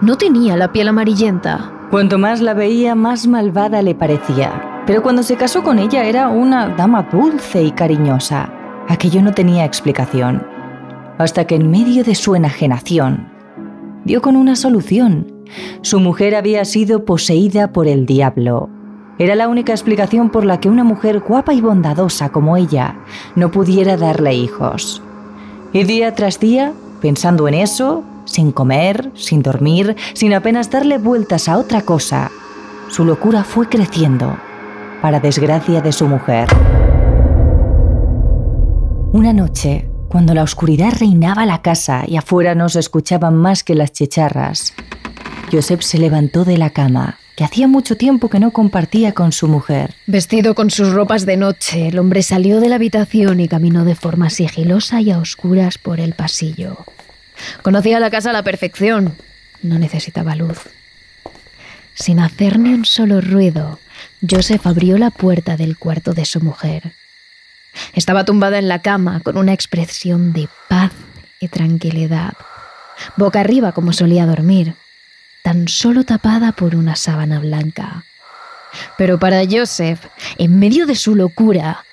No 0.00 0.16
tenía 0.16 0.56
la 0.56 0.72
piel 0.72 0.88
amarillenta. 0.88 1.72
Cuanto 1.90 2.18
más 2.18 2.40
la 2.40 2.54
veía, 2.54 2.94
más 2.94 3.26
malvada 3.26 3.82
le 3.82 3.94
parecía. 3.94 4.82
Pero 4.86 5.02
cuando 5.02 5.22
se 5.22 5.36
casó 5.36 5.62
con 5.62 5.78
ella 5.78 6.04
era 6.04 6.28
una 6.28 6.68
dama 6.68 7.02
dulce 7.10 7.62
y 7.62 7.72
cariñosa. 7.72 8.50
Aquello 8.88 9.20
no 9.22 9.32
tenía 9.32 9.64
explicación. 9.64 10.46
Hasta 11.18 11.44
que 11.46 11.56
en 11.56 11.70
medio 11.70 12.04
de 12.04 12.14
su 12.14 12.36
enajenación, 12.36 13.37
dio 14.04 14.22
con 14.22 14.36
una 14.36 14.56
solución. 14.56 15.32
Su 15.82 16.00
mujer 16.00 16.34
había 16.34 16.64
sido 16.64 17.04
poseída 17.04 17.72
por 17.72 17.86
el 17.88 18.06
diablo. 18.06 18.68
Era 19.18 19.34
la 19.34 19.48
única 19.48 19.72
explicación 19.72 20.30
por 20.30 20.44
la 20.44 20.60
que 20.60 20.68
una 20.68 20.84
mujer 20.84 21.20
guapa 21.20 21.52
y 21.52 21.60
bondadosa 21.60 22.30
como 22.30 22.56
ella 22.56 22.96
no 23.34 23.50
pudiera 23.50 23.96
darle 23.96 24.34
hijos. 24.34 25.02
Y 25.72 25.84
día 25.84 26.14
tras 26.14 26.38
día, 26.38 26.72
pensando 27.00 27.48
en 27.48 27.54
eso, 27.54 28.04
sin 28.24 28.52
comer, 28.52 29.10
sin 29.14 29.42
dormir, 29.42 29.96
sin 30.14 30.34
apenas 30.34 30.70
darle 30.70 30.98
vueltas 30.98 31.48
a 31.48 31.58
otra 31.58 31.80
cosa, 31.82 32.30
su 32.88 33.04
locura 33.04 33.44
fue 33.44 33.68
creciendo, 33.68 34.36
para 35.02 35.20
desgracia 35.20 35.80
de 35.80 35.92
su 35.92 36.06
mujer. 36.06 36.48
Una 39.12 39.32
noche, 39.32 39.88
cuando 40.08 40.34
la 40.34 40.42
oscuridad 40.42 40.94
reinaba 40.98 41.46
la 41.46 41.62
casa 41.62 42.04
y 42.06 42.16
afuera 42.16 42.54
no 42.54 42.68
se 42.68 42.80
escuchaban 42.80 43.36
más 43.36 43.62
que 43.62 43.74
las 43.74 43.92
chicharras, 43.92 44.74
Joseph 45.52 45.82
se 45.82 45.98
levantó 45.98 46.44
de 46.44 46.58
la 46.58 46.70
cama, 46.70 47.18
que 47.36 47.44
hacía 47.44 47.68
mucho 47.68 47.96
tiempo 47.96 48.28
que 48.28 48.40
no 48.40 48.50
compartía 48.50 49.12
con 49.12 49.32
su 49.32 49.48
mujer. 49.48 49.94
Vestido 50.06 50.54
con 50.54 50.70
sus 50.70 50.92
ropas 50.92 51.24
de 51.24 51.36
noche, 51.36 51.88
el 51.88 51.98
hombre 51.98 52.22
salió 52.22 52.60
de 52.60 52.68
la 52.68 52.76
habitación 52.76 53.40
y 53.40 53.48
caminó 53.48 53.84
de 53.84 53.94
forma 53.94 54.30
sigilosa 54.30 55.00
y 55.00 55.10
a 55.10 55.18
oscuras 55.18 55.78
por 55.78 56.00
el 56.00 56.14
pasillo. 56.14 56.84
Conocía 57.62 58.00
la 58.00 58.10
casa 58.10 58.30
a 58.30 58.32
la 58.32 58.42
perfección. 58.42 59.14
No 59.62 59.78
necesitaba 59.78 60.34
luz. 60.34 60.58
Sin 61.94 62.20
hacer 62.20 62.58
ni 62.58 62.74
un 62.74 62.84
solo 62.84 63.20
ruido, 63.20 63.78
Joseph 64.28 64.66
abrió 64.66 64.98
la 64.98 65.10
puerta 65.10 65.56
del 65.56 65.78
cuarto 65.78 66.12
de 66.14 66.24
su 66.24 66.40
mujer. 66.40 66.92
Estaba 67.94 68.24
tumbada 68.24 68.58
en 68.58 68.68
la 68.68 68.80
cama 68.80 69.20
con 69.20 69.36
una 69.36 69.52
expresión 69.52 70.32
de 70.32 70.48
paz 70.68 70.92
y 71.40 71.48
tranquilidad, 71.48 72.34
boca 73.16 73.40
arriba 73.40 73.72
como 73.72 73.92
solía 73.92 74.26
dormir 74.26 74.74
tan 75.48 75.66
solo 75.66 76.04
tapada 76.04 76.52
por 76.52 76.74
una 76.74 76.94
sábana 76.94 77.40
blanca. 77.40 78.04
Pero 78.98 79.18
para 79.18 79.42
Joseph, 79.50 80.00
en 80.36 80.58
medio 80.58 80.84
de 80.84 80.94
su 80.94 81.14
locura, 81.14 81.86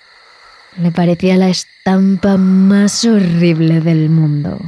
le 0.78 0.92
parecía 0.92 1.38
la 1.38 1.48
estampa 1.48 2.36
más 2.36 3.06
horrible 3.06 3.80
del 3.80 4.10
mundo. 4.10 4.60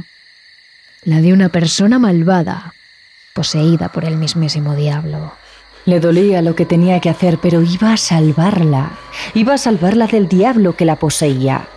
La 1.02 1.20
de 1.20 1.34
una 1.34 1.50
persona 1.50 1.98
malvada, 1.98 2.72
poseída 3.34 3.90
por 3.90 4.06
el 4.06 4.16
mismísimo 4.16 4.74
diablo. 4.74 5.34
Le 5.84 6.00
dolía 6.00 6.42
lo 6.42 6.54
que 6.54 6.66
tenía 6.66 7.00
que 7.00 7.10
hacer, 7.10 7.38
pero 7.40 7.62
iba 7.62 7.92
a 7.92 7.96
salvarla. 7.96 8.90
Iba 9.34 9.54
a 9.54 9.58
salvarla 9.58 10.06
del 10.06 10.28
diablo 10.28 10.76
que 10.76 10.84
la 10.84 10.96
poseía. 10.96 11.68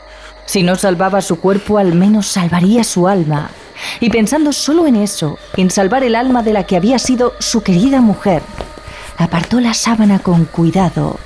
Si 0.45 0.63
no 0.63 0.75
salvaba 0.75 1.21
su 1.21 1.39
cuerpo, 1.39 1.77
al 1.77 1.93
menos 1.93 2.27
salvaría 2.27 2.83
su 2.83 3.07
alma 3.07 3.51
y 3.99 4.09
pensando 4.09 4.53
solo 4.53 4.87
en 4.87 4.95
eso, 4.95 5.37
en 5.57 5.69
salvar 5.69 6.03
el 6.03 6.15
alma 6.15 6.43
de 6.43 6.53
la 6.53 6.65
que 6.65 6.75
había 6.75 6.99
sido 6.99 7.33
su 7.39 7.61
querida 7.61 8.01
mujer, 8.01 8.41
apartó 9.17 9.59
la 9.59 9.73
sábana 9.73 10.19
con 10.19 10.45
cuidado 10.45 11.19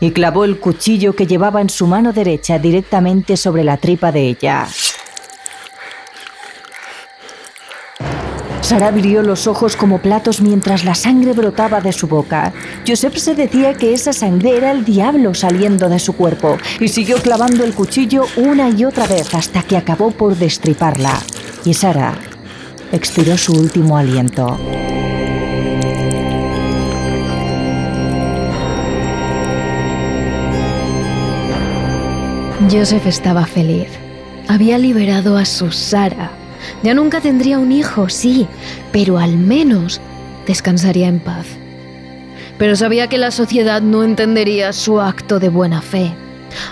y 0.00 0.12
clavó 0.12 0.44
el 0.44 0.60
cuchillo 0.60 1.14
que 1.14 1.26
llevaba 1.26 1.60
en 1.60 1.70
su 1.70 1.86
mano 1.86 2.12
derecha 2.12 2.58
directamente 2.58 3.36
sobre 3.36 3.64
la 3.64 3.76
tripa 3.76 4.12
de 4.12 4.28
ella. 4.28 4.66
Sara 8.68 8.88
abrió 8.88 9.22
los 9.22 9.46
ojos 9.46 9.76
como 9.76 9.96
platos 9.96 10.42
mientras 10.42 10.84
la 10.84 10.94
sangre 10.94 11.32
brotaba 11.32 11.80
de 11.80 11.90
su 11.90 12.06
boca. 12.06 12.52
Joseph 12.86 13.16
se 13.16 13.34
decía 13.34 13.72
que 13.72 13.94
esa 13.94 14.12
sangre 14.12 14.58
era 14.58 14.72
el 14.72 14.84
diablo 14.84 15.32
saliendo 15.32 15.88
de 15.88 15.98
su 15.98 16.12
cuerpo 16.12 16.58
y 16.78 16.88
siguió 16.88 17.16
clavando 17.16 17.64
el 17.64 17.72
cuchillo 17.72 18.26
una 18.36 18.68
y 18.68 18.84
otra 18.84 19.06
vez 19.06 19.34
hasta 19.34 19.62
que 19.62 19.78
acabó 19.78 20.10
por 20.10 20.36
destriparla 20.36 21.18
y 21.64 21.72
Sara 21.72 22.12
expiró 22.92 23.38
su 23.38 23.54
último 23.54 23.96
aliento. 23.96 24.58
Joseph 32.70 33.06
estaba 33.06 33.46
feliz. 33.46 33.88
Había 34.46 34.76
liberado 34.76 35.38
a 35.38 35.46
su 35.46 35.72
Sara. 35.72 36.32
Ya 36.82 36.94
nunca 36.94 37.20
tendría 37.20 37.58
un 37.58 37.72
hijo, 37.72 38.08
sí, 38.08 38.46
pero 38.92 39.18
al 39.18 39.36
menos 39.36 40.00
descansaría 40.46 41.08
en 41.08 41.20
paz. 41.20 41.46
Pero 42.58 42.74
sabía 42.76 43.06
que 43.06 43.18
la 43.18 43.30
sociedad 43.30 43.82
no 43.82 44.04
entendería 44.04 44.72
su 44.72 45.00
acto 45.00 45.38
de 45.38 45.48
buena 45.48 45.82
fe. 45.82 46.12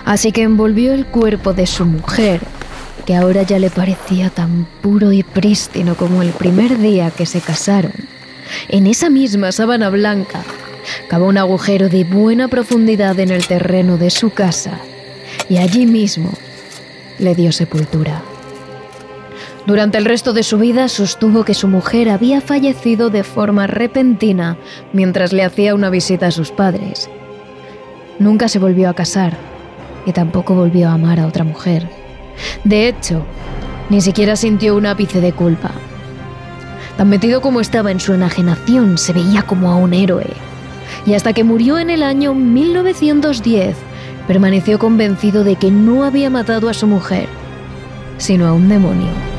Así 0.04 0.32
que 0.32 0.42
envolvió 0.42 0.92
el 0.92 1.06
cuerpo 1.06 1.52
de 1.52 1.66
su 1.66 1.84
mujer 1.84 2.40
que 3.06 3.14
ahora 3.14 3.42
ya 3.42 3.60
le 3.60 3.70
parecía 3.70 4.30
tan 4.30 4.66
puro 4.82 5.12
y 5.12 5.22
prístino 5.22 5.94
como 5.96 6.22
el 6.22 6.30
primer 6.30 6.76
día 6.78 7.12
que 7.12 7.24
se 7.24 7.40
casaron. 7.40 7.92
En 8.68 8.88
esa 8.88 9.10
misma 9.10 9.52
sábana 9.52 9.90
blanca, 9.90 10.42
cavó 11.08 11.26
un 11.26 11.38
agujero 11.38 11.88
de 11.88 12.02
buena 12.02 12.48
profundidad 12.48 13.18
en 13.20 13.30
el 13.30 13.46
terreno 13.46 13.96
de 13.96 14.10
su 14.10 14.30
casa 14.30 14.80
y 15.48 15.58
allí 15.58 15.86
mismo 15.86 16.32
le 17.18 17.36
dio 17.36 17.52
sepultura. 17.52 18.22
Durante 19.66 19.98
el 19.98 20.04
resto 20.04 20.32
de 20.32 20.44
su 20.44 20.58
vida 20.58 20.88
sostuvo 20.88 21.44
que 21.44 21.52
su 21.52 21.66
mujer 21.66 22.08
había 22.08 22.40
fallecido 22.40 23.10
de 23.10 23.24
forma 23.24 23.66
repentina 23.66 24.56
mientras 24.92 25.32
le 25.32 25.42
hacía 25.42 25.74
una 25.74 25.90
visita 25.90 26.28
a 26.28 26.30
sus 26.30 26.52
padres. 26.52 27.10
Nunca 28.20 28.48
se 28.48 28.60
volvió 28.60 28.88
a 28.88 28.94
casar 28.94 29.36
y 30.06 30.12
tampoco 30.12 30.54
volvió 30.54 30.88
a 30.88 30.92
amar 30.92 31.18
a 31.18 31.26
otra 31.26 31.42
mujer. 31.42 31.88
De 32.62 32.86
hecho, 32.86 33.26
ni 33.90 34.00
siquiera 34.00 34.36
sintió 34.36 34.76
un 34.76 34.86
ápice 34.86 35.20
de 35.20 35.32
culpa. 35.32 35.72
Tan 36.96 37.08
metido 37.08 37.40
como 37.40 37.60
estaba 37.60 37.90
en 37.90 37.98
su 37.98 38.14
enajenación, 38.14 38.98
se 38.98 39.12
veía 39.12 39.42
como 39.42 39.72
a 39.72 39.74
un 39.74 39.94
héroe. 39.94 40.28
Y 41.06 41.14
hasta 41.14 41.32
que 41.32 41.42
murió 41.42 41.78
en 41.80 41.90
el 41.90 42.04
año 42.04 42.34
1910, 42.34 43.76
permaneció 44.28 44.78
convencido 44.78 45.42
de 45.42 45.56
que 45.56 45.72
no 45.72 46.04
había 46.04 46.30
matado 46.30 46.68
a 46.68 46.74
su 46.74 46.86
mujer, 46.86 47.26
sino 48.16 48.46
a 48.46 48.52
un 48.52 48.68
demonio. 48.68 49.35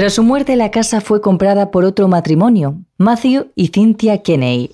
Tras 0.00 0.14
su 0.14 0.22
muerte, 0.22 0.56
la 0.56 0.70
casa 0.70 1.02
fue 1.02 1.20
comprada 1.20 1.70
por 1.70 1.84
otro 1.84 2.08
matrimonio, 2.08 2.78
Matthew 2.96 3.48
y 3.54 3.68
Cynthia 3.68 4.22
Kenney. 4.22 4.70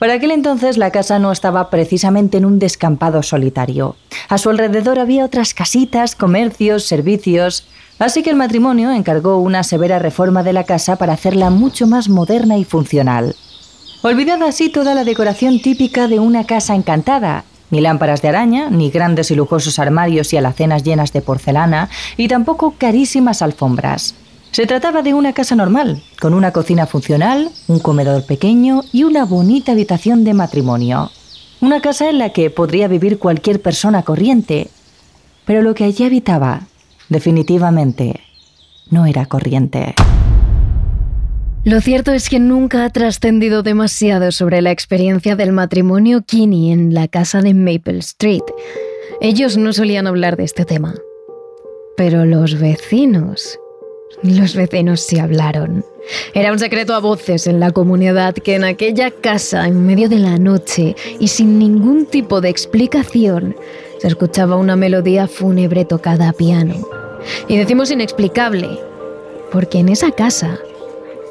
Para 0.00 0.14
aquel 0.14 0.32
entonces 0.32 0.78
la 0.78 0.90
casa 0.90 1.20
no 1.20 1.30
estaba 1.30 1.70
precisamente 1.70 2.38
en 2.38 2.44
un 2.44 2.58
descampado 2.58 3.22
solitario. 3.22 3.94
A 4.28 4.36
su 4.36 4.50
alrededor 4.50 4.98
había 4.98 5.24
otras 5.24 5.54
casitas, 5.54 6.16
comercios, 6.16 6.82
servicios, 6.86 7.68
así 8.00 8.24
que 8.24 8.30
el 8.30 8.36
matrimonio 8.36 8.90
encargó 8.90 9.38
una 9.38 9.62
severa 9.62 10.00
reforma 10.00 10.42
de 10.42 10.54
la 10.54 10.64
casa 10.64 10.96
para 10.96 11.12
hacerla 11.12 11.50
mucho 11.50 11.86
más 11.86 12.08
moderna 12.08 12.58
y 12.58 12.64
funcional. 12.64 13.36
Olvidada 14.02 14.48
así 14.48 14.70
toda 14.70 14.96
la 14.96 15.04
decoración 15.04 15.62
típica 15.62 16.08
de 16.08 16.18
una 16.18 16.46
casa 16.46 16.74
encantada, 16.74 17.44
ni 17.70 17.80
lámparas 17.80 18.22
de 18.22 18.28
araña, 18.30 18.70
ni 18.70 18.90
grandes 18.90 19.30
y 19.30 19.36
lujosos 19.36 19.78
armarios 19.78 20.32
y 20.32 20.36
alacenas 20.36 20.82
llenas 20.82 21.12
de 21.12 21.22
porcelana, 21.22 21.90
y 22.16 22.26
tampoco 22.26 22.74
carísimas 22.76 23.40
alfombras. 23.40 24.16
Se 24.54 24.66
trataba 24.66 25.02
de 25.02 25.14
una 25.14 25.32
casa 25.32 25.56
normal, 25.56 26.00
con 26.20 26.32
una 26.32 26.52
cocina 26.52 26.86
funcional, 26.86 27.50
un 27.66 27.80
comedor 27.80 28.24
pequeño 28.24 28.82
y 28.92 29.02
una 29.02 29.24
bonita 29.24 29.72
habitación 29.72 30.22
de 30.22 30.32
matrimonio. 30.32 31.10
Una 31.60 31.80
casa 31.80 32.08
en 32.08 32.18
la 32.18 32.30
que 32.30 32.50
podría 32.50 32.86
vivir 32.86 33.18
cualquier 33.18 33.60
persona 33.60 34.04
corriente. 34.04 34.68
Pero 35.44 35.60
lo 35.60 35.74
que 35.74 35.82
allí 35.82 36.04
habitaba, 36.04 36.68
definitivamente, 37.08 38.20
no 38.90 39.06
era 39.06 39.26
corriente. 39.26 39.96
Lo 41.64 41.80
cierto 41.80 42.12
es 42.12 42.28
que 42.28 42.38
nunca 42.38 42.84
ha 42.84 42.90
trascendido 42.90 43.64
demasiado 43.64 44.30
sobre 44.30 44.62
la 44.62 44.70
experiencia 44.70 45.34
del 45.34 45.50
matrimonio 45.50 46.22
Kinney 46.22 46.70
en 46.70 46.94
la 46.94 47.08
casa 47.08 47.42
de 47.42 47.54
Maple 47.54 47.98
Street. 47.98 48.44
Ellos 49.20 49.56
no 49.56 49.72
solían 49.72 50.06
hablar 50.06 50.36
de 50.36 50.44
este 50.44 50.64
tema. 50.64 50.94
Pero 51.96 52.24
los 52.24 52.60
vecinos 52.60 53.58
los 54.22 54.54
vecinos 54.54 55.00
se 55.00 55.20
hablaron. 55.20 55.84
Era 56.34 56.52
un 56.52 56.58
secreto 56.58 56.94
a 56.94 57.00
voces 57.00 57.46
en 57.46 57.60
la 57.60 57.70
comunidad 57.70 58.34
que 58.34 58.54
en 58.54 58.64
aquella 58.64 59.10
casa, 59.10 59.66
en 59.66 59.86
medio 59.86 60.08
de 60.08 60.18
la 60.18 60.38
noche 60.38 60.96
y 61.18 61.28
sin 61.28 61.58
ningún 61.58 62.06
tipo 62.06 62.40
de 62.40 62.50
explicación, 62.50 63.56
se 63.98 64.08
escuchaba 64.08 64.56
una 64.56 64.76
melodía 64.76 65.26
fúnebre 65.26 65.84
tocada 65.84 66.28
a 66.28 66.32
piano. 66.32 66.86
Y 67.48 67.56
decimos 67.56 67.90
inexplicable, 67.90 68.78
porque 69.50 69.78
en 69.78 69.88
esa 69.88 70.10
casa 70.10 70.58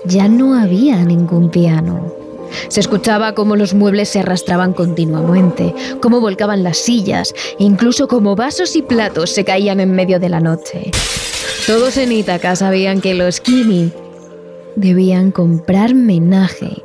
ya 0.05 0.27
no 0.27 0.55
había 0.55 1.03
ningún 1.03 1.49
piano. 1.49 2.22
Se 2.67 2.79
escuchaba 2.79 3.33
cómo 3.33 3.55
los 3.55 3.73
muebles 3.73 4.09
se 4.09 4.19
arrastraban 4.19 4.73
continuamente, 4.73 5.73
cómo 6.01 6.19
volcaban 6.19 6.63
las 6.63 6.77
sillas, 6.77 7.33
incluso 7.59 8.07
cómo 8.07 8.35
vasos 8.35 8.75
y 8.75 8.81
platos 8.81 9.29
se 9.29 9.45
caían 9.45 9.79
en 9.79 9.91
medio 9.91 10.19
de 10.19 10.29
la 10.29 10.39
noche. 10.39 10.91
Todos 11.67 11.97
en 11.97 12.11
Ítaca 12.11 12.55
sabían 12.55 13.01
que 13.01 13.13
los 13.13 13.39
Kimi 13.39 13.91
debían 14.75 15.31
comprar 15.31 15.93
menaje 15.93 16.81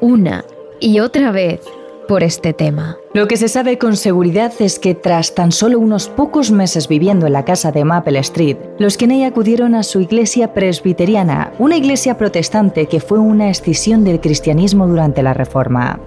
una 0.00 0.44
y 0.80 1.00
otra 1.00 1.30
vez 1.32 1.60
por 2.08 2.24
este 2.24 2.52
tema. 2.52 2.96
Lo 3.14 3.28
que 3.28 3.36
se 3.36 3.46
sabe 3.46 3.78
con 3.78 3.96
seguridad 3.96 4.52
es 4.58 4.80
que 4.80 4.96
tras 4.96 5.36
tan 5.36 5.52
solo 5.52 5.78
unos 5.78 6.08
pocos 6.08 6.50
meses 6.50 6.88
viviendo 6.88 7.26
en 7.26 7.34
la 7.34 7.44
casa 7.44 7.70
de 7.70 7.84
Maple 7.84 8.18
Street, 8.18 8.56
los 8.78 8.96
Kenney 8.96 9.22
acudieron 9.22 9.76
a 9.76 9.84
su 9.84 10.00
iglesia 10.00 10.52
presbiteriana, 10.54 11.52
una 11.60 11.76
iglesia 11.76 12.18
protestante 12.18 12.86
que 12.86 12.98
fue 12.98 13.20
una 13.20 13.50
escisión 13.50 14.02
del 14.02 14.20
cristianismo 14.20 14.88
durante 14.88 15.22
la 15.22 15.34
Reforma. 15.34 16.00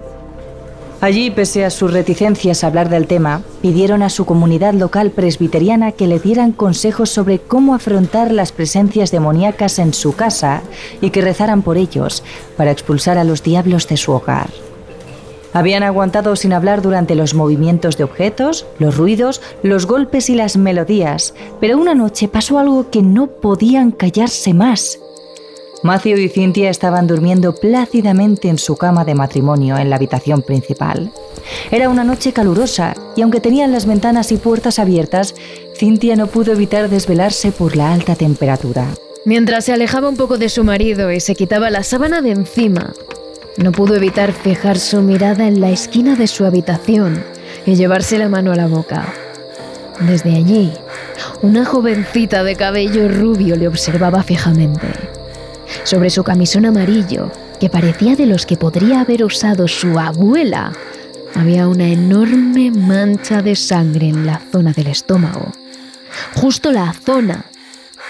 Allí, 1.00 1.32
pese 1.32 1.64
a 1.64 1.70
sus 1.70 1.92
reticencias 1.92 2.62
a 2.62 2.68
hablar 2.68 2.88
del 2.88 3.08
tema, 3.08 3.42
pidieron 3.60 4.04
a 4.04 4.08
su 4.08 4.24
comunidad 4.24 4.72
local 4.74 5.10
presbiteriana 5.10 5.90
que 5.90 6.06
le 6.06 6.20
dieran 6.20 6.52
consejos 6.52 7.10
sobre 7.10 7.40
cómo 7.40 7.74
afrontar 7.74 8.30
las 8.30 8.52
presencias 8.52 9.10
demoníacas 9.10 9.80
en 9.80 9.94
su 9.94 10.14
casa 10.14 10.62
y 11.00 11.10
que 11.10 11.20
rezaran 11.20 11.62
por 11.62 11.76
ellos 11.76 12.22
para 12.56 12.70
expulsar 12.70 13.18
a 13.18 13.24
los 13.24 13.42
diablos 13.42 13.88
de 13.88 13.96
su 13.96 14.12
hogar. 14.12 14.48
Habían 15.52 15.82
aguantado 15.82 16.34
sin 16.36 16.52
hablar 16.52 16.82
durante 16.82 17.14
los 17.14 17.34
movimientos 17.34 17.96
de 17.96 18.04
objetos, 18.04 18.66
los 18.78 18.96
ruidos, 18.96 19.42
los 19.62 19.86
golpes 19.86 20.30
y 20.30 20.34
las 20.34 20.56
melodías, 20.56 21.34
pero 21.60 21.78
una 21.78 21.94
noche 21.94 22.28
pasó 22.28 22.58
algo 22.58 22.90
que 22.90 23.02
no 23.02 23.26
podían 23.26 23.90
callarse 23.90 24.54
más. 24.54 24.98
Matthew 25.82 26.18
y 26.18 26.28
Cynthia 26.28 26.70
estaban 26.70 27.08
durmiendo 27.08 27.54
plácidamente 27.54 28.48
en 28.48 28.58
su 28.58 28.76
cama 28.76 29.04
de 29.04 29.16
matrimonio 29.16 29.76
en 29.76 29.90
la 29.90 29.96
habitación 29.96 30.42
principal. 30.42 31.12
Era 31.72 31.88
una 31.88 32.04
noche 32.04 32.32
calurosa 32.32 32.94
y 33.16 33.22
aunque 33.22 33.40
tenían 33.40 33.72
las 33.72 33.86
ventanas 33.86 34.30
y 34.30 34.36
puertas 34.36 34.78
abiertas, 34.78 35.34
Cynthia 35.76 36.14
no 36.14 36.28
pudo 36.28 36.52
evitar 36.52 36.88
desvelarse 36.88 37.50
por 37.50 37.76
la 37.76 37.92
alta 37.92 38.14
temperatura. 38.14 38.86
Mientras 39.24 39.64
se 39.64 39.72
alejaba 39.72 40.08
un 40.08 40.16
poco 40.16 40.38
de 40.38 40.48
su 40.48 40.62
marido 40.64 41.10
y 41.10 41.20
se 41.20 41.34
quitaba 41.34 41.70
la 41.70 41.82
sábana 41.82 42.22
de 42.22 42.30
encima, 42.30 42.92
no 43.56 43.72
pudo 43.72 43.94
evitar 43.94 44.32
fijar 44.32 44.78
su 44.78 45.02
mirada 45.02 45.46
en 45.46 45.60
la 45.60 45.70
esquina 45.70 46.16
de 46.16 46.26
su 46.26 46.44
habitación 46.44 47.22
y 47.66 47.74
llevarse 47.74 48.18
la 48.18 48.28
mano 48.28 48.52
a 48.52 48.56
la 48.56 48.66
boca. 48.66 49.12
Desde 50.00 50.34
allí, 50.34 50.72
una 51.42 51.64
jovencita 51.64 52.44
de 52.44 52.56
cabello 52.56 53.08
rubio 53.08 53.56
le 53.56 53.68
observaba 53.68 54.22
fijamente. 54.22 54.86
Sobre 55.84 56.10
su 56.10 56.24
camisón 56.24 56.66
amarillo, 56.66 57.30
que 57.60 57.68
parecía 57.68 58.16
de 58.16 58.26
los 58.26 58.46
que 58.46 58.56
podría 58.56 59.00
haber 59.00 59.24
usado 59.24 59.68
su 59.68 59.98
abuela, 59.98 60.72
había 61.34 61.68
una 61.68 61.88
enorme 61.88 62.70
mancha 62.70 63.42
de 63.42 63.56
sangre 63.56 64.08
en 64.08 64.26
la 64.26 64.40
zona 64.50 64.72
del 64.72 64.88
estómago, 64.88 65.52
justo 66.34 66.72
la 66.72 66.92
zona 66.92 67.44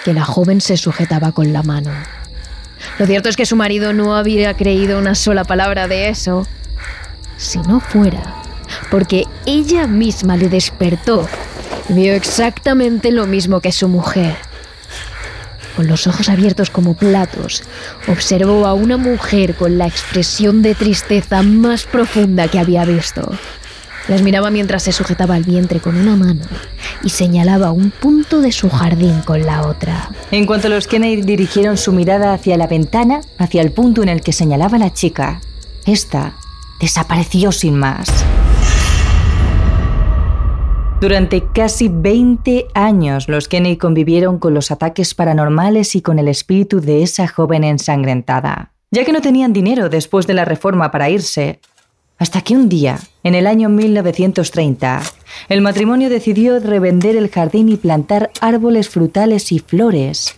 que 0.03 0.13
la 0.13 0.25
joven 0.25 0.59
se 0.59 0.77
sujetaba 0.77 1.31
con 1.31 1.53
la 1.53 1.63
mano. 1.63 1.91
Lo 2.99 3.05
cierto 3.05 3.29
es 3.29 3.35
que 3.35 3.45
su 3.45 3.55
marido 3.55 3.93
no 3.93 4.15
había 4.15 4.53
creído 4.55 4.99
una 4.99 5.15
sola 5.15 5.43
palabra 5.43 5.87
de 5.87 6.09
eso, 6.09 6.47
si 7.37 7.59
no 7.59 7.79
fuera 7.79 8.43
porque 8.89 9.25
ella 9.45 9.87
misma 9.87 10.37
le 10.37 10.49
despertó 10.49 11.27
y 11.89 11.93
vio 11.93 12.13
exactamente 12.13 13.11
lo 13.11 13.25
mismo 13.25 13.59
que 13.59 13.71
su 13.71 13.87
mujer 13.87 14.35
con 15.75 15.87
los 15.87 16.05
ojos 16.05 16.29
abiertos 16.29 16.69
como 16.69 16.93
platos, 16.93 17.63
observó 18.07 18.67
a 18.67 18.75
una 18.75 18.95
mujer 18.95 19.55
con 19.55 19.79
la 19.79 19.87
expresión 19.87 20.61
de 20.61 20.75
tristeza 20.75 21.41
más 21.41 21.85
profunda 21.85 22.47
que 22.47 22.59
había 22.59 22.85
visto. 22.85 23.27
Las 24.07 24.21
miraba 24.21 24.51
mientras 24.51 24.83
se 24.83 24.91
sujetaba 24.91 25.37
el 25.37 25.43
vientre 25.43 25.79
con 25.79 25.95
una 25.95 26.17
mano 26.17 26.41
y 27.03 27.09
señalaba 27.09 27.71
un 27.71 27.89
punto 27.91 28.41
de 28.41 28.51
su 28.51 28.69
jardín 28.69 29.21
con 29.21 29.45
la 29.45 29.65
otra. 29.65 30.09
En 30.31 30.45
cuanto 30.45 30.67
los 30.67 30.87
Kennedy 30.87 31.21
dirigieron 31.21 31.77
su 31.77 31.93
mirada 31.93 32.33
hacia 32.33 32.57
la 32.57 32.67
ventana, 32.67 33.21
hacia 33.37 33.61
el 33.61 33.71
punto 33.71 34.03
en 34.03 34.09
el 34.09 34.21
que 34.21 34.33
señalaba 34.33 34.77
la 34.77 34.93
chica, 34.93 35.39
esta 35.85 36.33
desapareció 36.81 37.53
sin 37.53 37.77
más. 37.77 38.09
Durante 40.99 41.43
casi 41.53 41.89
20 41.89 42.67
años 42.73 43.27
los 43.27 43.47
Kennedy 43.47 43.77
convivieron 43.77 44.39
con 44.39 44.53
los 44.53 44.71
ataques 44.71 45.13
paranormales 45.15 45.95
y 45.95 46.01
con 46.01 46.19
el 46.19 46.27
espíritu 46.27 46.79
de 46.79 47.03
esa 47.03 47.27
joven 47.27 47.63
ensangrentada, 47.63 48.71
ya 48.91 49.03
que 49.03 49.11
no 49.11 49.21
tenían 49.21 49.53
dinero 49.53 49.89
después 49.89 50.27
de 50.27 50.33
la 50.33 50.45
reforma 50.45 50.91
para 50.91 51.09
irse. 51.09 51.59
Hasta 52.23 52.39
que 52.39 52.55
un 52.55 52.69
día, 52.69 53.01
en 53.25 53.35
el 53.35 53.45
año 53.47 53.67
1930, 53.67 55.01
el 55.49 55.59
matrimonio 55.59 56.09
decidió 56.09 56.57
revender 56.57 57.17
el 57.17 57.29
jardín 57.29 57.67
y 57.67 57.75
plantar 57.75 58.31
árboles 58.39 58.87
frutales 58.87 59.51
y 59.51 59.59
flores. 59.59 60.33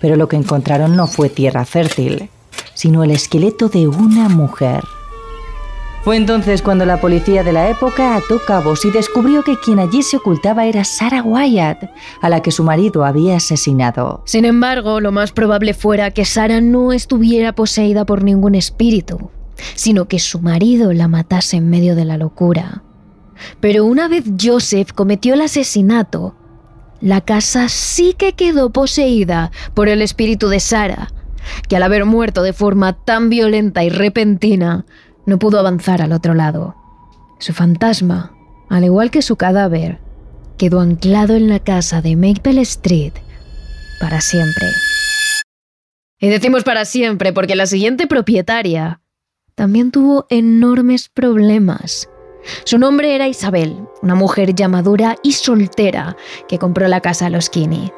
Pero 0.00 0.16
lo 0.16 0.28
que 0.28 0.36
encontraron 0.36 0.96
no 0.96 1.06
fue 1.06 1.28
tierra 1.28 1.66
fértil, 1.66 2.30
sino 2.72 3.04
el 3.04 3.10
esqueleto 3.10 3.68
de 3.68 3.86
una 3.86 4.30
mujer. 4.30 4.82
Fue 6.04 6.16
entonces 6.16 6.62
cuando 6.62 6.86
la 6.86 7.02
policía 7.02 7.44
de 7.44 7.52
la 7.52 7.68
época 7.68 8.16
ató 8.16 8.40
cabos 8.46 8.86
y 8.86 8.90
descubrió 8.90 9.42
que 9.42 9.58
quien 9.58 9.78
allí 9.78 10.02
se 10.02 10.16
ocultaba 10.16 10.64
era 10.64 10.84
Sarah 10.84 11.22
Wyatt, 11.22 11.90
a 12.22 12.28
la 12.30 12.40
que 12.40 12.50
su 12.50 12.64
marido 12.64 13.04
había 13.04 13.36
asesinado. 13.36 14.22
Sin 14.24 14.46
embargo, 14.46 15.00
lo 15.00 15.12
más 15.12 15.32
probable 15.32 15.74
fuera 15.74 16.12
que 16.12 16.24
Sarah 16.24 16.62
no 16.62 16.94
estuviera 16.94 17.52
poseída 17.52 18.06
por 18.06 18.24
ningún 18.24 18.54
espíritu, 18.54 19.30
sino 19.74 20.06
que 20.06 20.18
su 20.18 20.40
marido 20.40 20.92
la 20.92 21.08
matase 21.08 21.56
en 21.56 21.70
medio 21.70 21.94
de 21.94 22.04
la 22.04 22.16
locura. 22.16 22.82
Pero 23.60 23.84
una 23.84 24.08
vez 24.08 24.24
Joseph 24.40 24.92
cometió 24.92 25.34
el 25.34 25.42
asesinato, 25.42 26.34
la 27.00 27.20
casa 27.20 27.68
sí 27.68 28.14
que 28.16 28.32
quedó 28.32 28.70
poseída 28.70 29.50
por 29.74 29.88
el 29.88 30.00
espíritu 30.00 30.48
de 30.48 30.60
Sarah, 30.60 31.12
que 31.68 31.76
al 31.76 31.82
haber 31.82 32.04
muerto 32.04 32.42
de 32.42 32.52
forma 32.52 32.94
tan 32.94 33.28
violenta 33.28 33.84
y 33.84 33.90
repentina, 33.90 34.86
no 35.26 35.38
pudo 35.38 35.58
avanzar 35.58 36.00
al 36.00 36.12
otro 36.12 36.34
lado. 36.34 36.74
Su 37.38 37.52
fantasma, 37.52 38.32
al 38.70 38.84
igual 38.84 39.10
que 39.10 39.22
su 39.22 39.36
cadáver, 39.36 39.98
quedó 40.56 40.80
anclado 40.80 41.34
en 41.34 41.48
la 41.48 41.58
casa 41.58 42.00
de 42.00 42.16
Maple 42.16 42.62
Street 42.62 43.12
para 44.00 44.20
siempre. 44.20 44.66
Y 46.18 46.28
decimos 46.28 46.64
para 46.64 46.84
siempre 46.84 47.32
porque 47.32 47.56
la 47.56 47.66
siguiente 47.66 48.06
propietaria 48.06 49.00
también 49.56 49.90
tuvo 49.90 50.26
enormes 50.28 51.08
problemas. 51.08 52.08
Su 52.64 52.78
nombre 52.78 53.16
era 53.16 53.26
Isabel, 53.26 53.88
una 54.02 54.14
mujer 54.14 54.54
ya 54.54 54.68
madura 54.68 55.16
y 55.22 55.32
soltera 55.32 56.16
que 56.46 56.58
compró 56.58 56.86
la 56.86 57.00
casa 57.00 57.26
a 57.26 57.30
los 57.30 57.50
Kinney. 57.50 57.90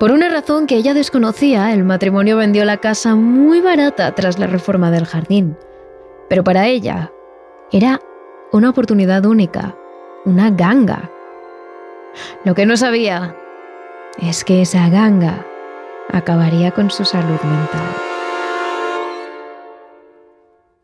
Por 0.00 0.10
una 0.10 0.28
razón 0.28 0.66
que 0.66 0.74
ella 0.74 0.94
desconocía, 0.94 1.72
el 1.72 1.84
matrimonio 1.84 2.36
vendió 2.36 2.64
la 2.64 2.78
casa 2.78 3.14
muy 3.14 3.60
barata 3.60 4.14
tras 4.14 4.38
la 4.40 4.48
reforma 4.48 4.90
del 4.90 5.06
jardín. 5.06 5.56
Pero 6.28 6.42
para 6.42 6.66
ella 6.66 7.12
era 7.70 8.00
una 8.50 8.70
oportunidad 8.70 9.24
única, 9.26 9.76
una 10.24 10.50
ganga. 10.50 11.10
Lo 12.44 12.54
que 12.54 12.66
no 12.66 12.76
sabía 12.76 13.36
es 14.20 14.42
que 14.42 14.62
esa 14.62 14.88
ganga 14.88 15.46
acabaría 16.10 16.72
con 16.72 16.90
su 16.90 17.04
salud 17.04 17.40
mental. 17.44 18.17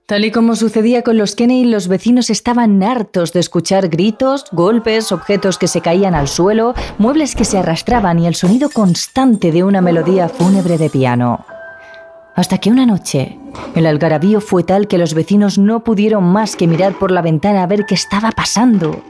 Tal 0.07 0.27
y 0.27 0.31
como 0.31 0.55
sucedía 0.55 1.01
con 1.01 1.17
los 1.17 1.35
Kenney, 1.35 1.65
los 1.65 1.89
vecinos 1.89 2.29
estaban 2.29 2.83
hartos 2.83 3.33
de 3.33 3.41
escuchar 3.41 3.89
gritos, 3.89 4.45
golpes, 4.53 5.13
objetos 5.13 5.57
que 5.57 5.67
se 5.67 5.81
caían 5.81 6.15
al 6.15 6.29
suelo, 6.29 6.75
muebles 6.99 7.35
que 7.35 7.47
se 7.47 7.57
arrastraban 7.57 8.19
y 8.19 8.27
el 8.27 8.35
sonido 8.35 8.69
constante 8.69 9.51
de 9.51 9.65
una 9.65 9.81
melodía 9.81 10.29
fúnebre 10.29 10.77
de 10.77 10.91
piano. 10.91 11.47
Hasta 12.35 12.59
que 12.59 12.71
una 12.71 12.85
noche, 12.85 13.39
el 13.75 13.87
algarabío 13.87 14.43
fue 14.43 14.63
tal 14.63 14.89
que 14.89 14.99
los 14.99 15.15
vecinos 15.15 15.57
no 15.57 15.83
pudieron 15.85 16.25
más 16.25 16.55
que 16.55 16.67
mirar 16.67 16.99
por 16.99 17.11
la 17.11 17.23
ventana 17.23 17.63
a 17.63 17.67
ver 17.67 17.87
qué 17.87 17.95
estaba 17.95 18.31
pasando. 18.31 19.03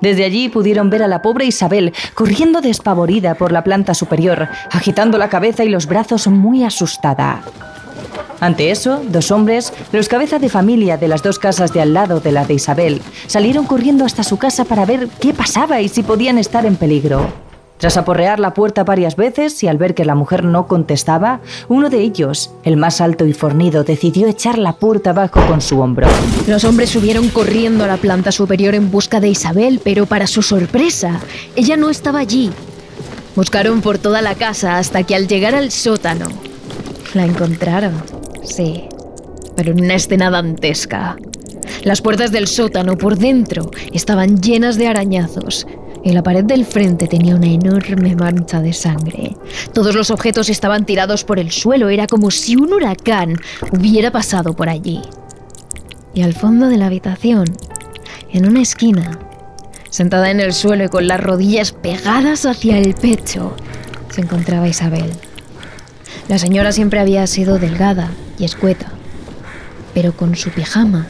Desde 0.00 0.24
allí 0.24 0.48
pudieron 0.48 0.88
ver 0.88 1.02
a 1.02 1.08
la 1.08 1.20
pobre 1.20 1.44
Isabel 1.44 1.92
corriendo 2.14 2.62
despavorida 2.62 3.34
por 3.34 3.52
la 3.52 3.64
planta 3.64 3.92
superior, 3.92 4.48
agitando 4.70 5.18
la 5.18 5.28
cabeza 5.28 5.62
y 5.64 5.68
los 5.68 5.86
brazos 5.86 6.26
muy 6.26 6.64
asustada. 6.64 7.42
Ante 8.40 8.70
eso, 8.70 9.02
dos 9.08 9.30
hombres, 9.30 9.72
los 9.92 10.08
cabezas 10.08 10.40
de 10.40 10.48
familia 10.48 10.96
de 10.96 11.08
las 11.08 11.22
dos 11.22 11.38
casas 11.38 11.72
de 11.72 11.80
al 11.80 11.94
lado 11.94 12.20
de 12.20 12.32
la 12.32 12.44
de 12.44 12.54
Isabel, 12.54 13.02
salieron 13.26 13.66
corriendo 13.66 14.04
hasta 14.04 14.22
su 14.22 14.36
casa 14.38 14.64
para 14.64 14.86
ver 14.86 15.08
qué 15.20 15.34
pasaba 15.34 15.80
y 15.80 15.88
si 15.88 16.02
podían 16.02 16.38
estar 16.38 16.64
en 16.64 16.76
peligro. 16.76 17.26
Tras 17.78 17.96
aporrear 17.96 18.40
la 18.40 18.54
puerta 18.54 18.82
varias 18.82 19.14
veces 19.14 19.62
y 19.62 19.68
al 19.68 19.78
ver 19.78 19.94
que 19.94 20.04
la 20.04 20.16
mujer 20.16 20.44
no 20.44 20.66
contestaba, 20.66 21.40
uno 21.68 21.90
de 21.90 22.00
ellos, 22.00 22.50
el 22.64 22.76
más 22.76 23.00
alto 23.00 23.24
y 23.24 23.32
fornido, 23.32 23.84
decidió 23.84 24.26
echar 24.26 24.58
la 24.58 24.74
puerta 24.74 25.10
abajo 25.10 25.40
con 25.46 25.60
su 25.60 25.80
hombro. 25.80 26.08
Los 26.48 26.64
hombres 26.64 26.90
subieron 26.90 27.28
corriendo 27.28 27.84
a 27.84 27.86
la 27.86 27.96
planta 27.96 28.32
superior 28.32 28.74
en 28.74 28.90
busca 28.90 29.20
de 29.20 29.28
Isabel, 29.28 29.80
pero 29.82 30.06
para 30.06 30.26
su 30.26 30.42
sorpresa, 30.42 31.20
ella 31.54 31.76
no 31.76 31.88
estaba 31.88 32.18
allí. 32.18 32.50
Buscaron 33.36 33.80
por 33.80 33.98
toda 33.98 34.22
la 34.22 34.34
casa 34.34 34.78
hasta 34.78 35.04
que 35.04 35.14
al 35.14 35.28
llegar 35.28 35.54
al 35.54 35.70
sótano, 35.70 36.26
la 37.14 37.24
encontraron. 37.24 38.17
Sí, 38.48 38.84
pero 39.56 39.72
en 39.72 39.84
una 39.84 39.94
escena 39.94 40.30
dantesca. 40.30 41.16
Las 41.84 42.00
puertas 42.00 42.32
del 42.32 42.48
sótano 42.48 42.96
por 42.96 43.16
dentro 43.18 43.70
estaban 43.92 44.40
llenas 44.40 44.76
de 44.76 44.88
arañazos 44.88 45.66
y 46.02 46.12
la 46.12 46.22
pared 46.22 46.44
del 46.44 46.64
frente 46.64 47.06
tenía 47.06 47.36
una 47.36 47.48
enorme 47.48 48.16
mancha 48.16 48.60
de 48.60 48.72
sangre. 48.72 49.36
Todos 49.72 49.94
los 49.94 50.10
objetos 50.10 50.48
estaban 50.48 50.86
tirados 50.86 51.24
por 51.24 51.38
el 51.38 51.50
suelo, 51.50 51.88
era 51.88 52.06
como 52.06 52.30
si 52.30 52.56
un 52.56 52.72
huracán 52.72 53.36
hubiera 53.72 54.10
pasado 54.10 54.54
por 54.54 54.68
allí. 54.68 55.02
Y 56.14 56.22
al 56.22 56.34
fondo 56.34 56.68
de 56.68 56.78
la 56.78 56.86
habitación, 56.86 57.44
en 58.32 58.48
una 58.48 58.62
esquina, 58.62 59.18
sentada 59.90 60.30
en 60.30 60.40
el 60.40 60.52
suelo 60.52 60.84
y 60.84 60.88
con 60.88 61.06
las 61.06 61.20
rodillas 61.20 61.72
pegadas 61.72 62.46
hacia 62.46 62.78
el 62.78 62.94
pecho, 62.94 63.54
se 64.10 64.22
encontraba 64.22 64.68
Isabel. 64.68 65.10
La 66.28 66.38
señora 66.38 66.72
siempre 66.72 67.00
había 67.00 67.26
sido 67.26 67.58
delgada 67.58 68.10
y 68.38 68.44
escueta, 68.44 68.92
pero 69.94 70.12
con 70.12 70.36
su 70.36 70.50
pijama 70.50 71.06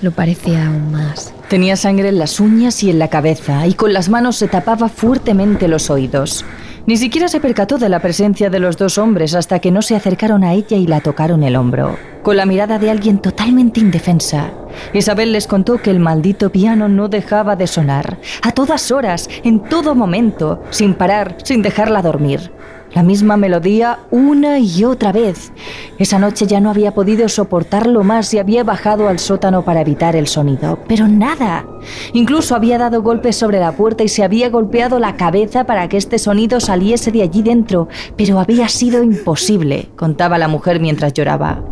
lo 0.00 0.12
parecía 0.12 0.66
aún 0.66 0.92
más. 0.92 1.32
Tenía 1.48 1.76
sangre 1.76 2.10
en 2.10 2.18
las 2.18 2.40
uñas 2.40 2.82
y 2.82 2.90
en 2.90 2.98
la 2.98 3.08
cabeza 3.08 3.66
y 3.66 3.74
con 3.74 3.92
las 3.92 4.08
manos 4.08 4.36
se 4.36 4.48
tapaba 4.48 4.88
fuertemente 4.88 5.66
los 5.66 5.90
oídos. 5.90 6.44
Ni 6.86 6.96
siquiera 6.96 7.28
se 7.28 7.40
percató 7.40 7.76
de 7.76 7.90
la 7.90 8.00
presencia 8.00 8.48
de 8.48 8.60
los 8.60 8.78
dos 8.78 8.96
hombres 8.96 9.34
hasta 9.34 9.58
que 9.58 9.70
no 9.70 9.82
se 9.82 9.94
acercaron 9.94 10.42
a 10.42 10.54
ella 10.54 10.76
y 10.78 10.86
la 10.86 11.00
tocaron 11.00 11.42
el 11.42 11.56
hombro, 11.56 11.98
con 12.22 12.36
la 12.36 12.46
mirada 12.46 12.78
de 12.78 12.90
alguien 12.90 13.18
totalmente 13.18 13.80
indefensa. 13.80 14.52
Isabel 14.94 15.32
les 15.32 15.46
contó 15.46 15.82
que 15.82 15.90
el 15.90 16.00
maldito 16.00 16.50
piano 16.50 16.88
no 16.88 17.08
dejaba 17.08 17.56
de 17.56 17.66
sonar, 17.66 18.18
a 18.40 18.52
todas 18.52 18.90
horas, 18.90 19.28
en 19.44 19.60
todo 19.64 19.94
momento, 19.94 20.62
sin 20.70 20.94
parar, 20.94 21.36
sin 21.42 21.60
dejarla 21.60 22.00
dormir. 22.00 22.52
La 22.94 23.02
misma 23.02 23.36
melodía 23.36 24.00
una 24.10 24.58
y 24.58 24.84
otra 24.84 25.12
vez. 25.12 25.52
Esa 25.98 26.18
noche 26.18 26.46
ya 26.46 26.60
no 26.60 26.70
había 26.70 26.94
podido 26.94 27.28
soportarlo 27.28 28.02
más 28.02 28.32
y 28.32 28.38
había 28.38 28.64
bajado 28.64 29.08
al 29.08 29.18
sótano 29.18 29.64
para 29.64 29.82
evitar 29.82 30.16
el 30.16 30.26
sonido. 30.26 30.78
Pero 30.88 31.06
nada. 31.06 31.66
Incluso 32.14 32.54
había 32.54 32.78
dado 32.78 33.02
golpes 33.02 33.36
sobre 33.36 33.60
la 33.60 33.72
puerta 33.72 34.04
y 34.04 34.08
se 34.08 34.24
había 34.24 34.48
golpeado 34.48 34.98
la 34.98 35.16
cabeza 35.16 35.64
para 35.64 35.88
que 35.88 35.98
este 35.98 36.18
sonido 36.18 36.60
saliese 36.60 37.12
de 37.12 37.22
allí 37.22 37.42
dentro. 37.42 37.88
Pero 38.16 38.40
había 38.40 38.68
sido 38.68 39.02
imposible, 39.02 39.88
contaba 39.96 40.38
la 40.38 40.48
mujer 40.48 40.80
mientras 40.80 41.12
lloraba. 41.12 41.62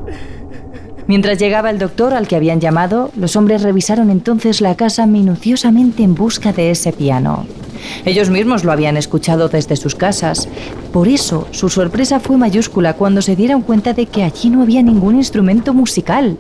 Mientras 1.07 1.39
llegaba 1.39 1.71
el 1.71 1.79
doctor 1.79 2.15
al 2.15 2.27
que 2.27 2.37
habían 2.37 2.61
llamado, 2.61 3.11
los 3.17 3.37
hombres 3.37 3.63
revisaron 3.63 4.11
entonces 4.11 4.61
la 4.61 4.75
casa 4.75 5.07
minuciosamente 5.07 6.03
en 6.03 6.15
busca 6.15 6.53
de 6.53 6.73
ese 6.73 6.93
piano. 6.93 7.47
Ellos 8.05 8.31
mismos 8.31 8.65
lo 8.65 8.73
habían 8.73 8.97
escuchado 8.97 9.49
desde 9.49 9.77
sus 9.77 9.95
casas. 9.95 10.49
Por 10.93 11.09
eso, 11.09 11.47
su 11.51 11.69
sorpresa 11.69 12.21
fue 12.21 12.37
mayúscula 12.37 12.95
cuando 12.95 13.23
se 13.23 13.37
dieron 13.37 13.63
cuenta 13.63 13.93
de 13.93 14.07
que 14.07 14.23
allí 14.23 14.51
no 14.51 14.63
había 14.63 14.83
ningún 14.83 15.17
instrumento 15.17 15.75
musical. 15.75 16.37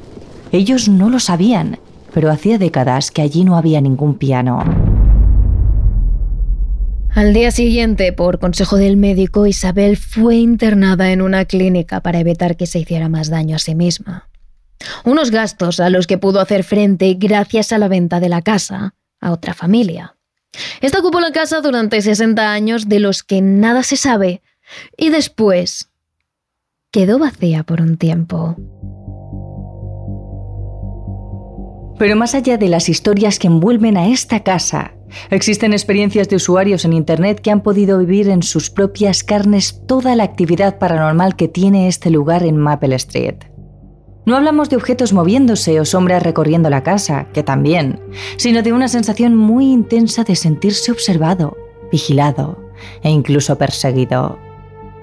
Ellos 0.52 0.88
no 0.88 1.10
lo 1.10 1.20
sabían, 1.20 1.78
pero 2.12 2.30
hacía 2.30 2.58
décadas 2.58 3.10
que 3.10 3.22
allí 3.22 3.44
no 3.44 3.56
había 3.56 3.80
ningún 3.80 4.14
piano. 4.14 4.62
Al 7.16 7.32
día 7.32 7.50
siguiente, 7.50 8.12
por 8.12 8.38
consejo 8.38 8.76
del 8.76 8.98
médico, 8.98 9.46
Isabel 9.46 9.96
fue 9.96 10.36
internada 10.36 11.12
en 11.12 11.22
una 11.22 11.46
clínica 11.46 12.00
para 12.02 12.20
evitar 12.20 12.56
que 12.56 12.66
se 12.66 12.78
hiciera 12.78 13.08
más 13.08 13.30
daño 13.30 13.56
a 13.56 13.58
sí 13.58 13.74
misma. 13.74 14.28
Unos 15.04 15.30
gastos 15.30 15.80
a 15.80 15.88
los 15.88 16.06
que 16.06 16.18
pudo 16.18 16.40
hacer 16.40 16.62
frente 16.62 17.14
gracias 17.18 17.72
a 17.72 17.78
la 17.78 17.88
venta 17.88 18.20
de 18.20 18.28
la 18.28 18.42
casa 18.42 18.94
a 19.20 19.32
otra 19.32 19.54
familia. 19.54 20.15
Esta 20.80 20.98
ocupó 21.00 21.20
la 21.20 21.32
casa 21.32 21.60
durante 21.60 22.00
60 22.00 22.52
años 22.52 22.88
de 22.88 23.00
los 23.00 23.22
que 23.22 23.40
nada 23.40 23.82
se 23.82 23.96
sabe 23.96 24.42
y 24.96 25.10
después 25.10 25.90
quedó 26.90 27.18
vacía 27.18 27.62
por 27.62 27.80
un 27.80 27.96
tiempo. 27.96 28.56
Pero 31.98 32.14
más 32.16 32.34
allá 32.34 32.58
de 32.58 32.68
las 32.68 32.88
historias 32.88 33.38
que 33.38 33.46
envuelven 33.46 33.96
a 33.96 34.08
esta 34.08 34.42
casa, 34.42 34.92
existen 35.30 35.72
experiencias 35.72 36.28
de 36.28 36.36
usuarios 36.36 36.84
en 36.84 36.92
Internet 36.92 37.40
que 37.40 37.50
han 37.50 37.62
podido 37.62 37.98
vivir 37.98 38.28
en 38.28 38.42
sus 38.42 38.70
propias 38.70 39.22
carnes 39.24 39.82
toda 39.86 40.14
la 40.14 40.24
actividad 40.24 40.78
paranormal 40.78 41.36
que 41.36 41.48
tiene 41.48 41.88
este 41.88 42.10
lugar 42.10 42.42
en 42.42 42.58
Maple 42.58 42.96
Street. 42.96 43.55
No 44.26 44.34
hablamos 44.34 44.68
de 44.68 44.74
objetos 44.74 45.12
moviéndose 45.12 45.78
o 45.78 45.84
sombras 45.84 46.20
recorriendo 46.20 46.68
la 46.68 46.82
casa, 46.82 47.28
que 47.32 47.44
también, 47.44 48.00
sino 48.36 48.62
de 48.62 48.72
una 48.72 48.88
sensación 48.88 49.36
muy 49.36 49.66
intensa 49.66 50.24
de 50.24 50.34
sentirse 50.34 50.90
observado, 50.90 51.56
vigilado 51.92 52.58
e 53.04 53.10
incluso 53.10 53.56
perseguido. 53.56 54.36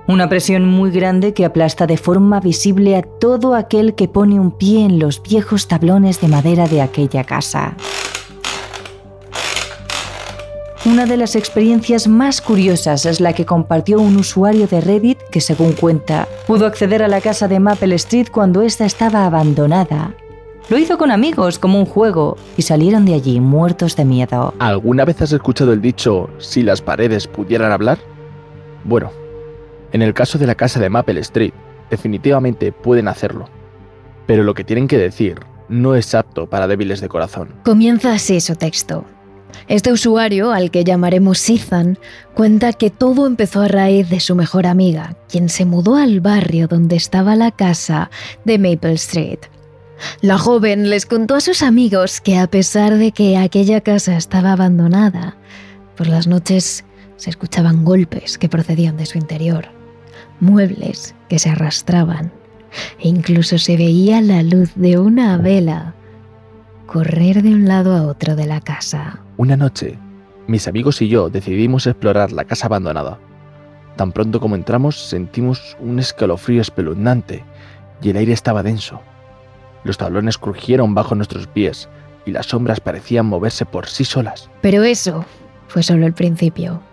Una 0.10 0.28
presión 0.28 0.66
muy 0.66 0.92
grande 0.92 1.34
que 1.34 1.46
aplasta 1.46 1.88
de 1.88 1.96
forma 1.96 2.42
visible 2.42 2.98
a 2.98 3.02
todo 3.02 3.56
aquel 3.56 3.96
que 3.96 4.10
pone 4.10 4.42
un 4.42 4.52
pie 4.52 4.84
en 4.84 5.00
los 5.00 5.24
viejos 5.24 5.70
tablones 5.70 6.20
de 6.20 6.28
madera 6.28 6.68
de 6.68 6.82
aquella 6.82 7.24
casa. 7.24 7.78
Una 10.86 11.06
de 11.06 11.16
las 11.16 11.38
experiencias 11.38 12.10
más 12.10 12.42
curiosas 12.42 13.06
es 13.06 13.22
la 13.22 13.32
que 13.32 13.46
compartió 13.46 14.02
un 14.02 14.18
usuario 14.18 14.68
de 14.68 14.82
Reddit 14.82 15.18
que, 15.32 15.40
según 15.40 15.72
cuenta, 15.72 16.28
pudo 16.46 16.66
acceder 16.66 17.02
a 17.02 17.08
la 17.08 17.22
casa 17.22 17.48
de 17.48 17.62
Maple 17.62 17.96
Street 17.96 18.28
cuando 18.30 18.62
ésta 18.62 18.84
estaba 18.84 19.26
abandonada. 19.26 20.14
Lo 20.68 20.78
hizo 20.78 20.98
con 20.98 21.10
amigos 21.10 21.58
como 21.58 21.80
un 21.80 21.86
juego 21.86 22.36
y 22.58 22.64
salieron 22.64 23.06
de 23.06 23.14
allí 23.14 23.40
muertos 23.40 23.96
de 23.96 24.04
miedo. 24.04 24.54
¿Alguna 24.60 25.06
vez 25.06 25.22
has 25.22 25.32
escuchado 25.32 25.72
el 25.72 25.82
dicho 25.82 26.30
si 26.38 26.64
las 26.64 26.82
paredes 26.82 27.28
pudieran 27.28 27.72
hablar? 27.72 28.00
Bueno, 28.84 29.10
en 29.94 30.02
el 30.02 30.14
caso 30.14 30.38
de 30.38 30.48
la 30.48 30.56
casa 30.56 30.82
de 30.82 30.90
Maple 30.90 31.22
Street, 31.22 31.54
definitivamente 31.90 32.74
pueden 32.74 33.08
hacerlo. 33.08 33.46
Pero 34.28 34.44
lo 34.44 34.54
que 34.54 34.66
tienen 34.66 34.90
que 34.90 34.98
decir 34.98 35.40
no 35.70 35.96
es 35.96 36.14
apto 36.14 36.50
para 36.50 36.68
débiles 36.68 37.00
de 37.00 37.08
corazón. 37.08 37.56
Comienza 37.64 38.12
así 38.12 38.42
su 38.42 38.58
texto. 38.58 39.06
Este 39.68 39.92
usuario, 39.92 40.52
al 40.52 40.72
que 40.72 40.84
llamaremos 40.84 41.50
Ethan, 41.50 41.98
cuenta 42.34 42.74
que 42.74 42.90
todo 42.90 43.28
empezó 43.28 43.62
a 43.62 43.68
raíz 43.68 44.10
de 44.10 44.20
su 44.20 44.36
mejor 44.36 44.68
amiga, 44.68 45.16
quien 45.30 45.50
se 45.50 45.66
mudó 45.66 45.96
al 45.96 46.20
barrio 46.20 46.68
donde 46.68 46.96
estaba 46.96 47.36
la 47.36 47.52
casa 47.52 48.10
de 48.46 48.58
Maple 48.58 48.94
Street. 48.94 49.40
La 50.22 50.38
joven 50.38 50.90
les 50.90 51.06
contó 51.06 51.36
a 51.36 51.42
sus 51.42 51.62
amigos 51.62 52.20
que 52.20 52.38
a 52.38 52.48
pesar 52.48 52.98
de 52.98 53.12
que 53.12 53.38
aquella 53.38 53.82
casa 53.82 54.18
estaba 54.18 54.52
abandonada, 54.52 55.38
por 55.96 56.08
las 56.08 56.28
noches 56.28 56.84
se 57.16 57.30
escuchaban 57.30 57.86
golpes 57.86 58.38
que 58.38 58.50
procedían 58.50 58.98
de 58.98 59.06
su 59.06 59.18
interior, 59.18 59.70
muebles 60.40 61.16
que 61.30 61.40
se 61.40 61.50
arrastraban 61.50 62.34
e 63.00 63.08
incluso 63.08 63.58
se 63.58 63.78
veía 63.78 64.20
la 64.20 64.44
luz 64.44 64.72
de 64.76 64.98
una 64.98 65.38
vela 65.38 65.96
correr 66.86 67.42
de 67.42 67.50
un 67.50 67.68
lado 67.68 67.96
a 67.96 68.04
otro 68.04 68.36
de 68.36 68.46
la 68.46 68.62
casa. 68.62 69.23
Una 69.36 69.58
noche, 69.58 69.98
mis 70.46 70.68
amigos 70.68 71.02
y 71.02 71.08
yo 71.08 71.32
decidimos 71.32 71.88
explorar 71.88 72.32
la 72.32 72.44
casa 72.44 72.68
abandonada. 72.68 73.18
Tan 73.96 74.12
pronto 74.12 74.40
como 74.40 74.54
entramos 74.54 74.96
sentimos 74.96 75.76
un 75.80 75.98
escalofrío 75.98 76.62
espeluznante 76.62 77.44
y 78.04 78.12
el 78.12 78.18
aire 78.18 78.34
estaba 78.34 78.62
denso. 78.62 79.02
Los 79.84 79.98
tablones 79.98 80.38
crujieron 80.38 80.94
bajo 80.94 81.16
nuestros 81.16 81.48
pies 81.48 81.90
y 82.28 82.32
las 82.32 82.46
sombras 82.46 82.80
parecían 82.80 83.26
moverse 83.26 83.66
por 83.66 83.88
sí 83.88 84.06
solas. 84.06 84.52
Pero 84.62 84.84
eso 84.84 85.26
fue 85.68 85.82
solo 85.82 86.06
el 86.06 86.14
principio. 86.14 86.84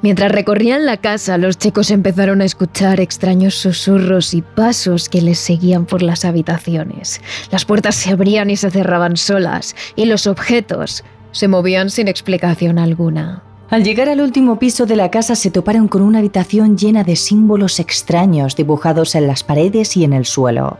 Mientras 0.00 0.30
recorrían 0.30 0.86
la 0.86 0.98
casa, 0.98 1.36
los 1.36 1.58
chicos 1.58 1.90
empezaron 1.90 2.40
a 2.40 2.44
escuchar 2.44 3.00
extraños 3.00 3.56
susurros 3.56 4.32
y 4.34 4.42
pasos 4.42 5.08
que 5.08 5.20
les 5.20 5.40
seguían 5.40 5.86
por 5.86 6.02
las 6.02 6.24
habitaciones. 6.24 7.20
Las 7.50 7.64
puertas 7.64 7.96
se 7.96 8.12
abrían 8.12 8.50
y 8.50 8.56
se 8.56 8.70
cerraban 8.70 9.16
solas, 9.16 9.74
y 9.96 10.04
los 10.04 10.28
objetos 10.28 11.02
se 11.32 11.48
movían 11.48 11.90
sin 11.90 12.08
explicación 12.08 12.78
alguna. 12.78 13.42
Al 13.70 13.84
llegar 13.84 14.08
al 14.08 14.22
último 14.22 14.58
piso 14.58 14.86
de 14.86 14.96
la 14.96 15.10
casa 15.10 15.34
se 15.34 15.50
toparon 15.50 15.88
con 15.88 16.00
una 16.00 16.20
habitación 16.20 16.78
llena 16.78 17.04
de 17.04 17.16
símbolos 17.16 17.80
extraños 17.80 18.56
dibujados 18.56 19.14
en 19.14 19.26
las 19.26 19.44
paredes 19.44 19.96
y 19.96 20.04
en 20.04 20.14
el 20.14 20.24
suelo. 20.24 20.78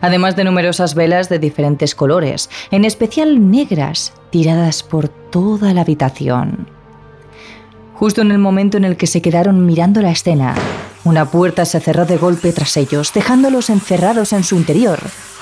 Además 0.00 0.34
de 0.36 0.44
numerosas 0.44 0.94
velas 0.94 1.28
de 1.28 1.38
diferentes 1.38 1.94
colores, 1.94 2.48
en 2.70 2.84
especial 2.84 3.50
negras, 3.50 4.14
tiradas 4.30 4.82
por 4.82 5.08
toda 5.08 5.74
la 5.74 5.82
habitación. 5.82 6.66
Justo 7.94 8.22
en 8.22 8.30
el 8.30 8.38
momento 8.38 8.76
en 8.76 8.84
el 8.84 8.96
que 8.96 9.06
se 9.06 9.22
quedaron 9.22 9.66
mirando 9.66 10.00
la 10.00 10.10
escena, 10.10 10.54
una 11.04 11.30
puerta 11.30 11.64
se 11.64 11.80
cerró 11.80 12.06
de 12.06 12.16
golpe 12.16 12.52
tras 12.52 12.76
ellos, 12.76 13.12
dejándolos 13.12 13.70
encerrados 13.70 14.32
en 14.32 14.44
su 14.44 14.56
interior. 14.56 14.98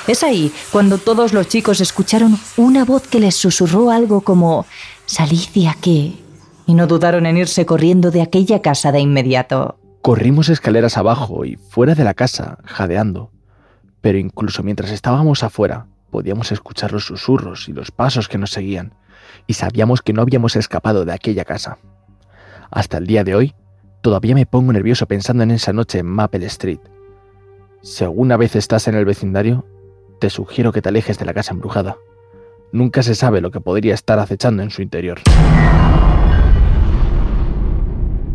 Es 0.07 0.25
ahí 0.25 0.53
cuando 0.73 0.99
todos 0.99 1.33
los 1.33 1.49
chicos 1.49 1.81
escucharon 1.81 2.37
una 2.57 2.85
voz 2.85 3.07
que 3.07 3.21
les 3.21 3.37
susurró 3.37 3.91
algo 3.91 4.23
como 4.23 4.67
Salid 5.07 5.49
de 5.55 5.69
aquí 5.69 6.23
y 6.67 6.75
no 6.75 6.87
dudaron 6.87 7.27
en 7.27 7.37
irse 7.37 7.67
corriendo 7.67 8.11
de 8.11 8.23
aquella 8.23 8.61
casa 8.63 8.93
de 8.93 9.01
inmediato. 9.01 9.79
Corrimos 10.01 10.49
escaleras 10.49 10.97
abajo 10.97 11.45
y 11.45 11.57
fuera 11.57 11.95
de 11.95 12.05
la 12.05 12.15
casa, 12.15 12.59
jadeando. 12.65 13.31
Pero 14.01 14.19
incluso 14.19 14.65
mientras 14.65 14.91
estábamos 14.91 15.45
afuera, 15.45 15.87
podíamos 16.11 16.51
escuchar 16.51 16.93
los 16.93 17.07
susurros 17.07 17.69
y 17.69 17.73
los 17.73 17.93
pasos 17.93 18.29
que 18.29 18.39
nos 18.39 18.51
seguían, 18.51 18.95
y 19.47 19.55
sabíamos 19.55 20.03
que 20.03 20.13
no 20.13 20.23
habíamos 20.23 20.57
escapado 20.57 21.05
de 21.05 21.13
aquella 21.13 21.45
casa. 21.45 21.79
Hasta 22.71 22.99
el 22.99 23.07
día 23.07 23.23
de 23.23 23.37
hoy, 23.37 23.55
todavía 24.03 24.35
me 24.35 24.47
pongo 24.47 24.73
nervioso 24.73 25.07
pensando 25.07 25.45
en 25.45 25.53
esa 25.53 25.73
noche 25.73 26.01
en 26.01 26.07
Maple 26.07 26.45
Street. 26.47 26.81
Si 27.81 28.05
alguna 28.05 28.37
vez 28.37 28.55
estás 28.57 28.89
en 28.89 28.97
el 28.97 29.05
vecindario, 29.05 29.65
te 30.21 30.29
sugiero 30.29 30.73
que 30.73 30.83
te 30.83 30.91
alejes 30.91 31.19
de 31.19 31.25
la 31.25 31.33
casa 31.33 31.53
embrujada. 31.53 31.97
Nunca 32.73 33.03
se 33.03 33.15
sabe 33.15 33.41
lo 33.41 33.51
que 33.51 33.61
podría 33.61 33.95
estar 33.95 34.19
acechando 34.19 34.63
en 34.63 34.71
su 34.71 34.83
interior. 34.83 35.21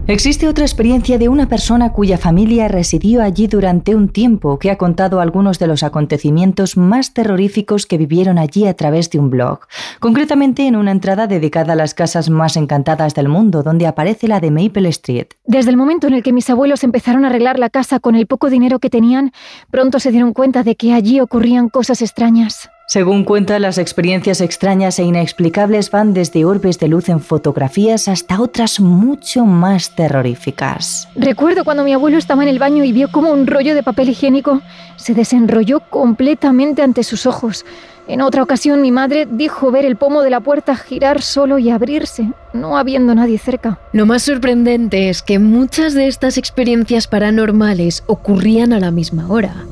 Existe 0.10 0.48
otra 0.48 0.64
experiencia 0.64 1.18
de 1.18 1.28
una 1.28 1.50
persona 1.50 1.92
cuya 1.92 2.18
familia 2.18 2.70
residió 2.70 3.22
allí 3.22 3.48
durante 3.48 3.94
un 3.94 4.08
tiempo 4.08 4.58
que 4.58 4.72
ha 4.72 4.78
contado 4.78 5.20
algunos 5.20 5.60
de 5.60 5.68
los 5.68 5.84
acontecimientos 5.84 6.78
más 6.78 7.14
terroríficos 7.14 7.86
que 7.86 7.98
vivieron 7.98 8.38
allí 8.38 8.68
a 8.68 8.74
través 8.74 9.10
de 9.10 9.20
un 9.20 9.30
blog, 9.30 9.60
concretamente 10.00 10.66
en 10.66 10.78
una 10.78 10.92
entrada 10.92 11.28
dedicada 11.28 11.74
a 11.74 11.76
las 11.76 11.94
casas 11.94 12.30
más 12.30 12.56
encantadas 12.56 13.16
del 13.16 13.28
mundo, 13.28 13.64
donde 13.64 13.86
aparece 13.86 14.30
la 14.30 14.40
de 14.40 14.50
Maple 14.50 14.88
Street. 14.88 15.28
Desde 15.44 15.72
el 15.72 15.78
momento 15.78 16.08
en 16.08 16.14
el 16.14 16.24
que 16.24 16.32
mis 16.32 16.50
abuelos 16.50 16.86
empezaron 16.86 17.26
a 17.26 17.28
arreglar 17.28 17.60
la 17.60 17.70
casa 17.70 18.00
con 18.00 18.16
el 18.16 18.28
poco 18.28 18.50
dinero 18.50 18.80
que 18.80 18.90
tenían, 18.90 19.34
pronto 19.72 20.00
se 20.00 20.12
dieron 20.12 20.32
cuenta 20.32 20.64
de 20.64 20.78
que 20.78 20.94
allí 20.94 21.20
ocurrían 21.20 21.68
cosas 21.68 22.02
extrañas. 22.02 22.70
Según 22.90 23.26
cuenta, 23.26 23.60
las 23.60 23.80
experiencias 23.80 24.40
extrañas 24.40 24.98
e 24.98 25.04
inexplicables 25.04 25.92
van 25.92 26.14
desde 26.14 26.46
orbes 26.46 26.80
de 26.80 26.88
luz 26.88 27.10
en 27.10 27.20
fotografías 27.20 28.08
hasta 28.08 28.40
otras 28.40 28.80
mucho 28.80 29.46
más 29.46 29.94
terroríficas. 29.94 31.10
Recuerdo 31.14 31.66
cuando 31.66 31.84
mi 31.84 31.92
abuelo 31.92 32.18
estaba 32.18 32.44
en 32.44 32.48
el 32.48 32.60
baño 32.60 32.86
y 32.86 32.94
vio 32.94 33.12
como 33.12 33.30
un 33.30 33.46
rollo 33.46 33.76
de 33.76 33.84
papel 33.84 34.08
higiénico 34.12 34.62
se 34.96 35.14
desenrolló 35.14 35.82
completamente 35.82 36.82
ante 36.82 37.04
sus 37.04 37.26
ojos. 37.26 37.66
En 38.08 38.22
otra 38.22 38.42
ocasión 38.42 38.82
mi 38.82 38.94
madre 38.94 39.28
dijo 39.30 39.70
ver 39.70 39.84
el 39.84 39.98
pomo 39.98 40.22
de 40.22 40.30
la 40.30 40.40
puerta 40.40 40.78
girar 40.78 41.22
solo 41.22 41.60
y 41.60 41.70
abrirse, 41.70 42.32
no 42.54 42.78
habiendo 42.78 43.14
nadie 43.14 43.38
cerca. 43.38 43.80
Lo 43.92 44.06
más 44.06 44.24
sorprendente 44.24 45.10
es 45.10 45.22
que 45.22 45.40
muchas 45.40 45.94
de 45.94 46.08
estas 46.08 46.38
experiencias 46.38 47.08
paranormales 47.08 48.06
ocurrían 48.08 48.72
a 48.72 48.80
la 48.80 48.92
misma 48.92 49.30
hora. 49.30 49.66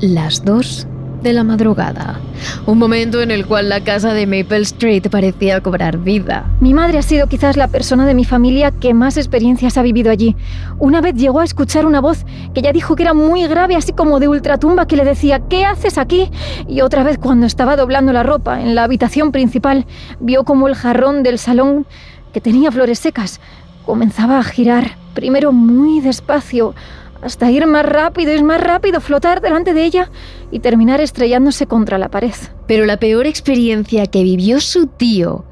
Las 0.00 0.44
dos 0.44 0.86
de 1.22 1.32
la 1.32 1.44
madrugada, 1.44 2.18
un 2.66 2.78
momento 2.78 3.20
en 3.20 3.30
el 3.30 3.46
cual 3.46 3.68
la 3.68 3.82
casa 3.82 4.14
de 4.14 4.26
Maple 4.26 4.62
Street 4.62 5.08
parecía 5.10 5.60
cobrar 5.60 5.98
vida. 5.98 6.46
Mi 6.60 6.72
madre 6.72 6.98
ha 6.98 7.02
sido 7.02 7.26
quizás 7.26 7.56
la 7.56 7.68
persona 7.68 8.06
de 8.06 8.14
mi 8.14 8.24
familia 8.24 8.70
que 8.70 8.94
más 8.94 9.16
experiencias 9.16 9.76
ha 9.76 9.82
vivido 9.82 10.10
allí. 10.10 10.36
Una 10.78 11.00
vez 11.00 11.14
llegó 11.14 11.40
a 11.40 11.44
escuchar 11.44 11.84
una 11.84 12.00
voz 12.00 12.24
que 12.54 12.62
ya 12.62 12.72
dijo 12.72 12.96
que 12.96 13.02
era 13.02 13.14
muy 13.14 13.46
grave, 13.46 13.76
así 13.76 13.92
como 13.92 14.20
de 14.20 14.28
ultratumba, 14.28 14.86
que 14.86 14.96
le 14.96 15.04
decía, 15.04 15.40
¿qué 15.48 15.64
haces 15.64 15.98
aquí? 15.98 16.30
Y 16.66 16.80
otra 16.80 17.02
vez 17.02 17.18
cuando 17.18 17.46
estaba 17.46 17.76
doblando 17.76 18.12
la 18.12 18.22
ropa 18.22 18.60
en 18.60 18.74
la 18.74 18.84
habitación 18.84 19.32
principal, 19.32 19.86
vio 20.20 20.44
como 20.44 20.68
el 20.68 20.74
jarrón 20.74 21.22
del 21.22 21.38
salón, 21.38 21.86
que 22.32 22.40
tenía 22.40 22.70
flores 22.70 22.98
secas, 22.98 23.40
comenzaba 23.84 24.38
a 24.38 24.44
girar, 24.44 24.96
primero 25.14 25.52
muy 25.52 26.00
despacio, 26.00 26.74
hasta 27.22 27.50
ir 27.50 27.66
más 27.66 27.84
rápido 27.84 28.34
y 28.34 28.42
más 28.42 28.60
rápido, 28.60 29.00
flotar 29.00 29.40
delante 29.40 29.74
de 29.74 29.84
ella 29.84 30.10
y 30.50 30.60
terminar 30.60 31.00
estrellándose 31.00 31.66
contra 31.66 31.98
la 31.98 32.08
pared. 32.08 32.34
Pero 32.66 32.86
la 32.86 32.98
peor 32.98 33.26
experiencia 33.26 34.06
que 34.06 34.22
vivió 34.22 34.60
su 34.60 34.86
tío, 34.86 35.44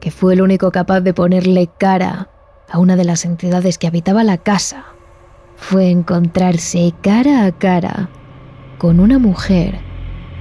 que 0.00 0.10
fue 0.10 0.34
el 0.34 0.42
único 0.42 0.70
capaz 0.70 1.00
de 1.00 1.14
ponerle 1.14 1.68
cara 1.78 2.30
a 2.70 2.78
una 2.78 2.96
de 2.96 3.04
las 3.04 3.24
entidades 3.24 3.78
que 3.78 3.86
habitaba 3.86 4.24
la 4.24 4.38
casa, 4.38 4.84
fue 5.56 5.90
encontrarse 5.90 6.92
cara 7.02 7.44
a 7.44 7.52
cara 7.52 8.08
con 8.78 9.00
una 9.00 9.18
mujer 9.18 9.80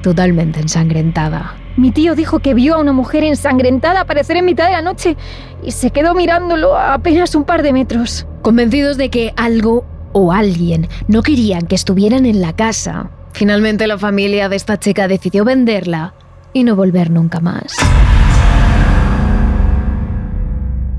totalmente 0.04 0.60
ensangrentada. 0.60 1.56
Mi 1.76 1.92
tío 1.92 2.16
dijo 2.16 2.40
que 2.40 2.54
vio 2.54 2.76
a 2.76 2.80
una 2.80 2.94
mujer 2.94 3.24
ensangrentada 3.24 4.02
aparecer 4.02 4.38
en 4.38 4.46
mitad 4.46 4.66
de 4.66 4.72
la 4.72 4.82
noche 4.82 5.16
y 5.64 5.72
se 5.72 5.92
quedó 5.92 6.16
mirándolo 6.16 6.76
a 6.76 6.96
apenas 6.96 7.36
un 7.36 7.44
par 7.44 7.62
de 7.62 7.74
metros. 7.74 8.26
Convencidos 8.42 8.98
de 8.98 9.10
que 9.10 9.34
algo 9.36 9.86
o 10.18 10.32
alguien 10.32 10.88
no 11.08 11.22
querían 11.22 11.68
que 11.68 11.76
estuvieran 11.76 12.26
en 12.26 12.42
la 12.42 12.56
casa. 12.56 13.12
Finalmente 13.34 13.86
la 13.86 14.00
familia 14.00 14.50
de 14.50 14.56
esta 14.56 14.80
chica 14.80 15.08
decidió 15.08 15.46
venderla 15.46 16.16
y 16.54 16.64
no 16.64 16.76
volver 16.76 17.12
nunca 17.12 17.40
más. 17.40 17.76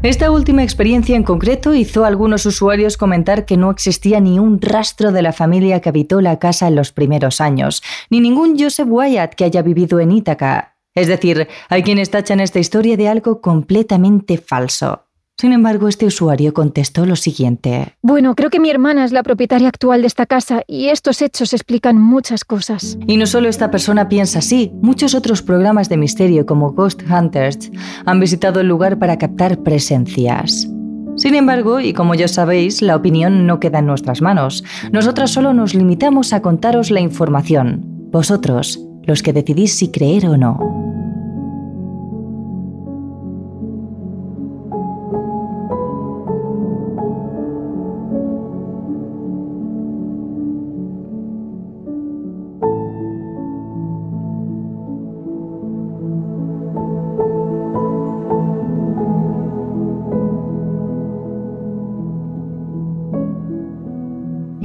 Esta 0.04 0.30
última 0.30 0.62
experiencia 0.62 1.16
en 1.16 1.24
concreto 1.24 1.74
hizo 1.74 2.04
a 2.04 2.06
algunos 2.06 2.46
usuarios 2.46 2.96
comentar 2.96 3.44
que 3.44 3.56
no 3.56 3.72
existía 3.72 4.20
ni 4.20 4.38
un 4.38 4.60
rastro 4.62 5.10
de 5.10 5.22
la 5.22 5.32
familia 5.32 5.80
que 5.80 5.88
habitó 5.88 6.20
la 6.20 6.38
casa 6.38 6.68
en 6.68 6.76
los 6.76 6.92
primeros 6.92 7.40
años, 7.40 7.82
ni 8.08 8.20
ningún 8.20 8.56
Joseph 8.56 8.86
Wyatt 8.88 9.34
que 9.34 9.44
haya 9.44 9.62
vivido 9.62 9.98
en 9.98 10.12
Ítaca. 10.12 10.76
Es 10.94 11.08
decir, 11.08 11.48
hay 11.68 11.82
quienes 11.82 12.10
tachan 12.10 12.38
esta 12.38 12.60
historia 12.60 12.96
de 12.96 13.08
algo 13.08 13.40
completamente 13.40 14.38
falso. 14.38 15.07
Sin 15.40 15.52
embargo, 15.52 15.86
este 15.86 16.04
usuario 16.04 16.52
contestó 16.52 17.06
lo 17.06 17.14
siguiente. 17.14 17.94
Bueno, 18.02 18.34
creo 18.34 18.50
que 18.50 18.58
mi 18.58 18.70
hermana 18.70 19.04
es 19.04 19.12
la 19.12 19.22
propietaria 19.22 19.68
actual 19.68 20.00
de 20.00 20.08
esta 20.08 20.26
casa 20.26 20.62
y 20.66 20.88
estos 20.88 21.22
hechos 21.22 21.52
explican 21.52 21.96
muchas 21.96 22.44
cosas. 22.44 22.98
Y 23.06 23.16
no 23.18 23.24
solo 23.24 23.48
esta 23.48 23.70
persona 23.70 24.08
piensa 24.08 24.40
así, 24.40 24.72
muchos 24.82 25.14
otros 25.14 25.40
programas 25.42 25.88
de 25.88 25.96
misterio 25.96 26.44
como 26.44 26.72
Ghost 26.72 27.02
Hunters 27.08 27.70
han 28.04 28.18
visitado 28.18 28.58
el 28.58 28.66
lugar 28.66 28.98
para 28.98 29.16
captar 29.16 29.62
presencias. 29.62 30.68
Sin 31.14 31.36
embargo, 31.36 31.78
y 31.78 31.92
como 31.92 32.16
ya 32.16 32.26
sabéis, 32.26 32.82
la 32.82 32.96
opinión 32.96 33.46
no 33.46 33.60
queda 33.60 33.78
en 33.78 33.86
nuestras 33.86 34.20
manos. 34.20 34.64
Nosotras 34.90 35.30
solo 35.30 35.54
nos 35.54 35.72
limitamos 35.72 36.32
a 36.32 36.42
contaros 36.42 36.90
la 36.90 36.98
información. 36.98 37.84
Vosotros, 38.10 38.80
los 39.04 39.22
que 39.22 39.32
decidís 39.32 39.76
si 39.76 39.92
creer 39.92 40.26
o 40.26 40.36
no. 40.36 40.87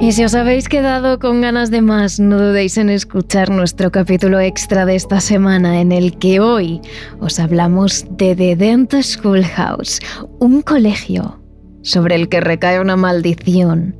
Y 0.04 0.12
si 0.12 0.22
os 0.22 0.34
habéis 0.34 0.68
quedado 0.68 1.18
con 1.18 1.40
ganas 1.40 1.70
de 1.70 1.80
más, 1.80 2.20
no 2.20 2.38
dudéis 2.38 2.76
en 2.76 2.90
escuchar 2.90 3.48
nuestro 3.48 3.90
capítulo 3.90 4.38
extra 4.38 4.84
de 4.84 4.96
esta 4.96 5.18
semana 5.18 5.80
en 5.80 5.92
el 5.92 6.18
que 6.18 6.40
hoy 6.40 6.82
os 7.20 7.40
hablamos 7.40 8.04
de 8.10 8.36
The 8.36 8.54
Dent 8.54 8.92
Schoolhouse, 9.00 10.00
un 10.40 10.60
colegio 10.60 11.40
sobre 11.80 12.16
el 12.16 12.28
que 12.28 12.42
recae 12.42 12.80
una 12.80 12.96
maldición 12.96 13.96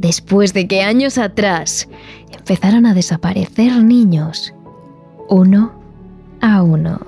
después 0.00 0.52
de 0.52 0.66
que 0.66 0.82
años 0.82 1.16
atrás 1.16 1.88
empezaron 2.36 2.84
a 2.84 2.92
desaparecer 2.92 3.84
niños 3.84 4.52
uno 5.28 5.80
a 6.40 6.60
uno. 6.64 7.06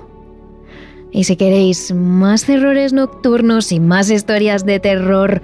Y 1.11 1.25
si 1.25 1.35
queréis 1.35 1.93
más 1.93 2.45
terrores 2.45 2.93
nocturnos 2.93 3.73
y 3.73 3.81
más 3.81 4.09
historias 4.09 4.65
de 4.65 4.79
terror 4.79 5.41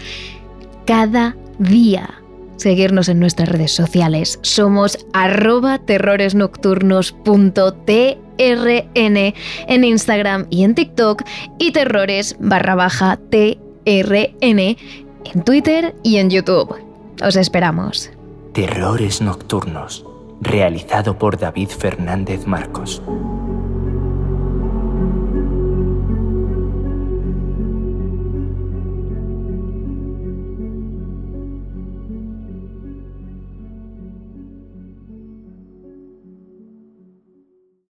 cada 0.85 1.35
día, 1.59 2.21
seguirnos 2.57 3.09
en 3.09 3.19
nuestras 3.19 3.49
redes 3.49 3.71
sociales. 3.71 4.39
Somos 4.41 4.97
arroba 5.13 5.79
terroresnocturnos.trn 5.79 8.25
en 8.37 9.83
Instagram 9.83 10.47
y 10.49 10.63
en 10.63 10.75
TikTok 10.75 11.23
y 11.59 11.71
terrores 11.71 12.35
barra 12.39 12.75
baja 12.75 13.19
TR 13.29 14.35
en 14.41 15.43
Twitter 15.43 15.95
y 16.03 16.17
en 16.17 16.29
YouTube. 16.29 16.75
Os 17.23 17.35
esperamos. 17.35 18.11
Terrores 18.53 19.21
Nocturnos, 19.21 20.05
realizado 20.41 21.17
por 21.17 21.37
David 21.37 21.69
Fernández 21.69 22.45
Marcos. 22.45 23.01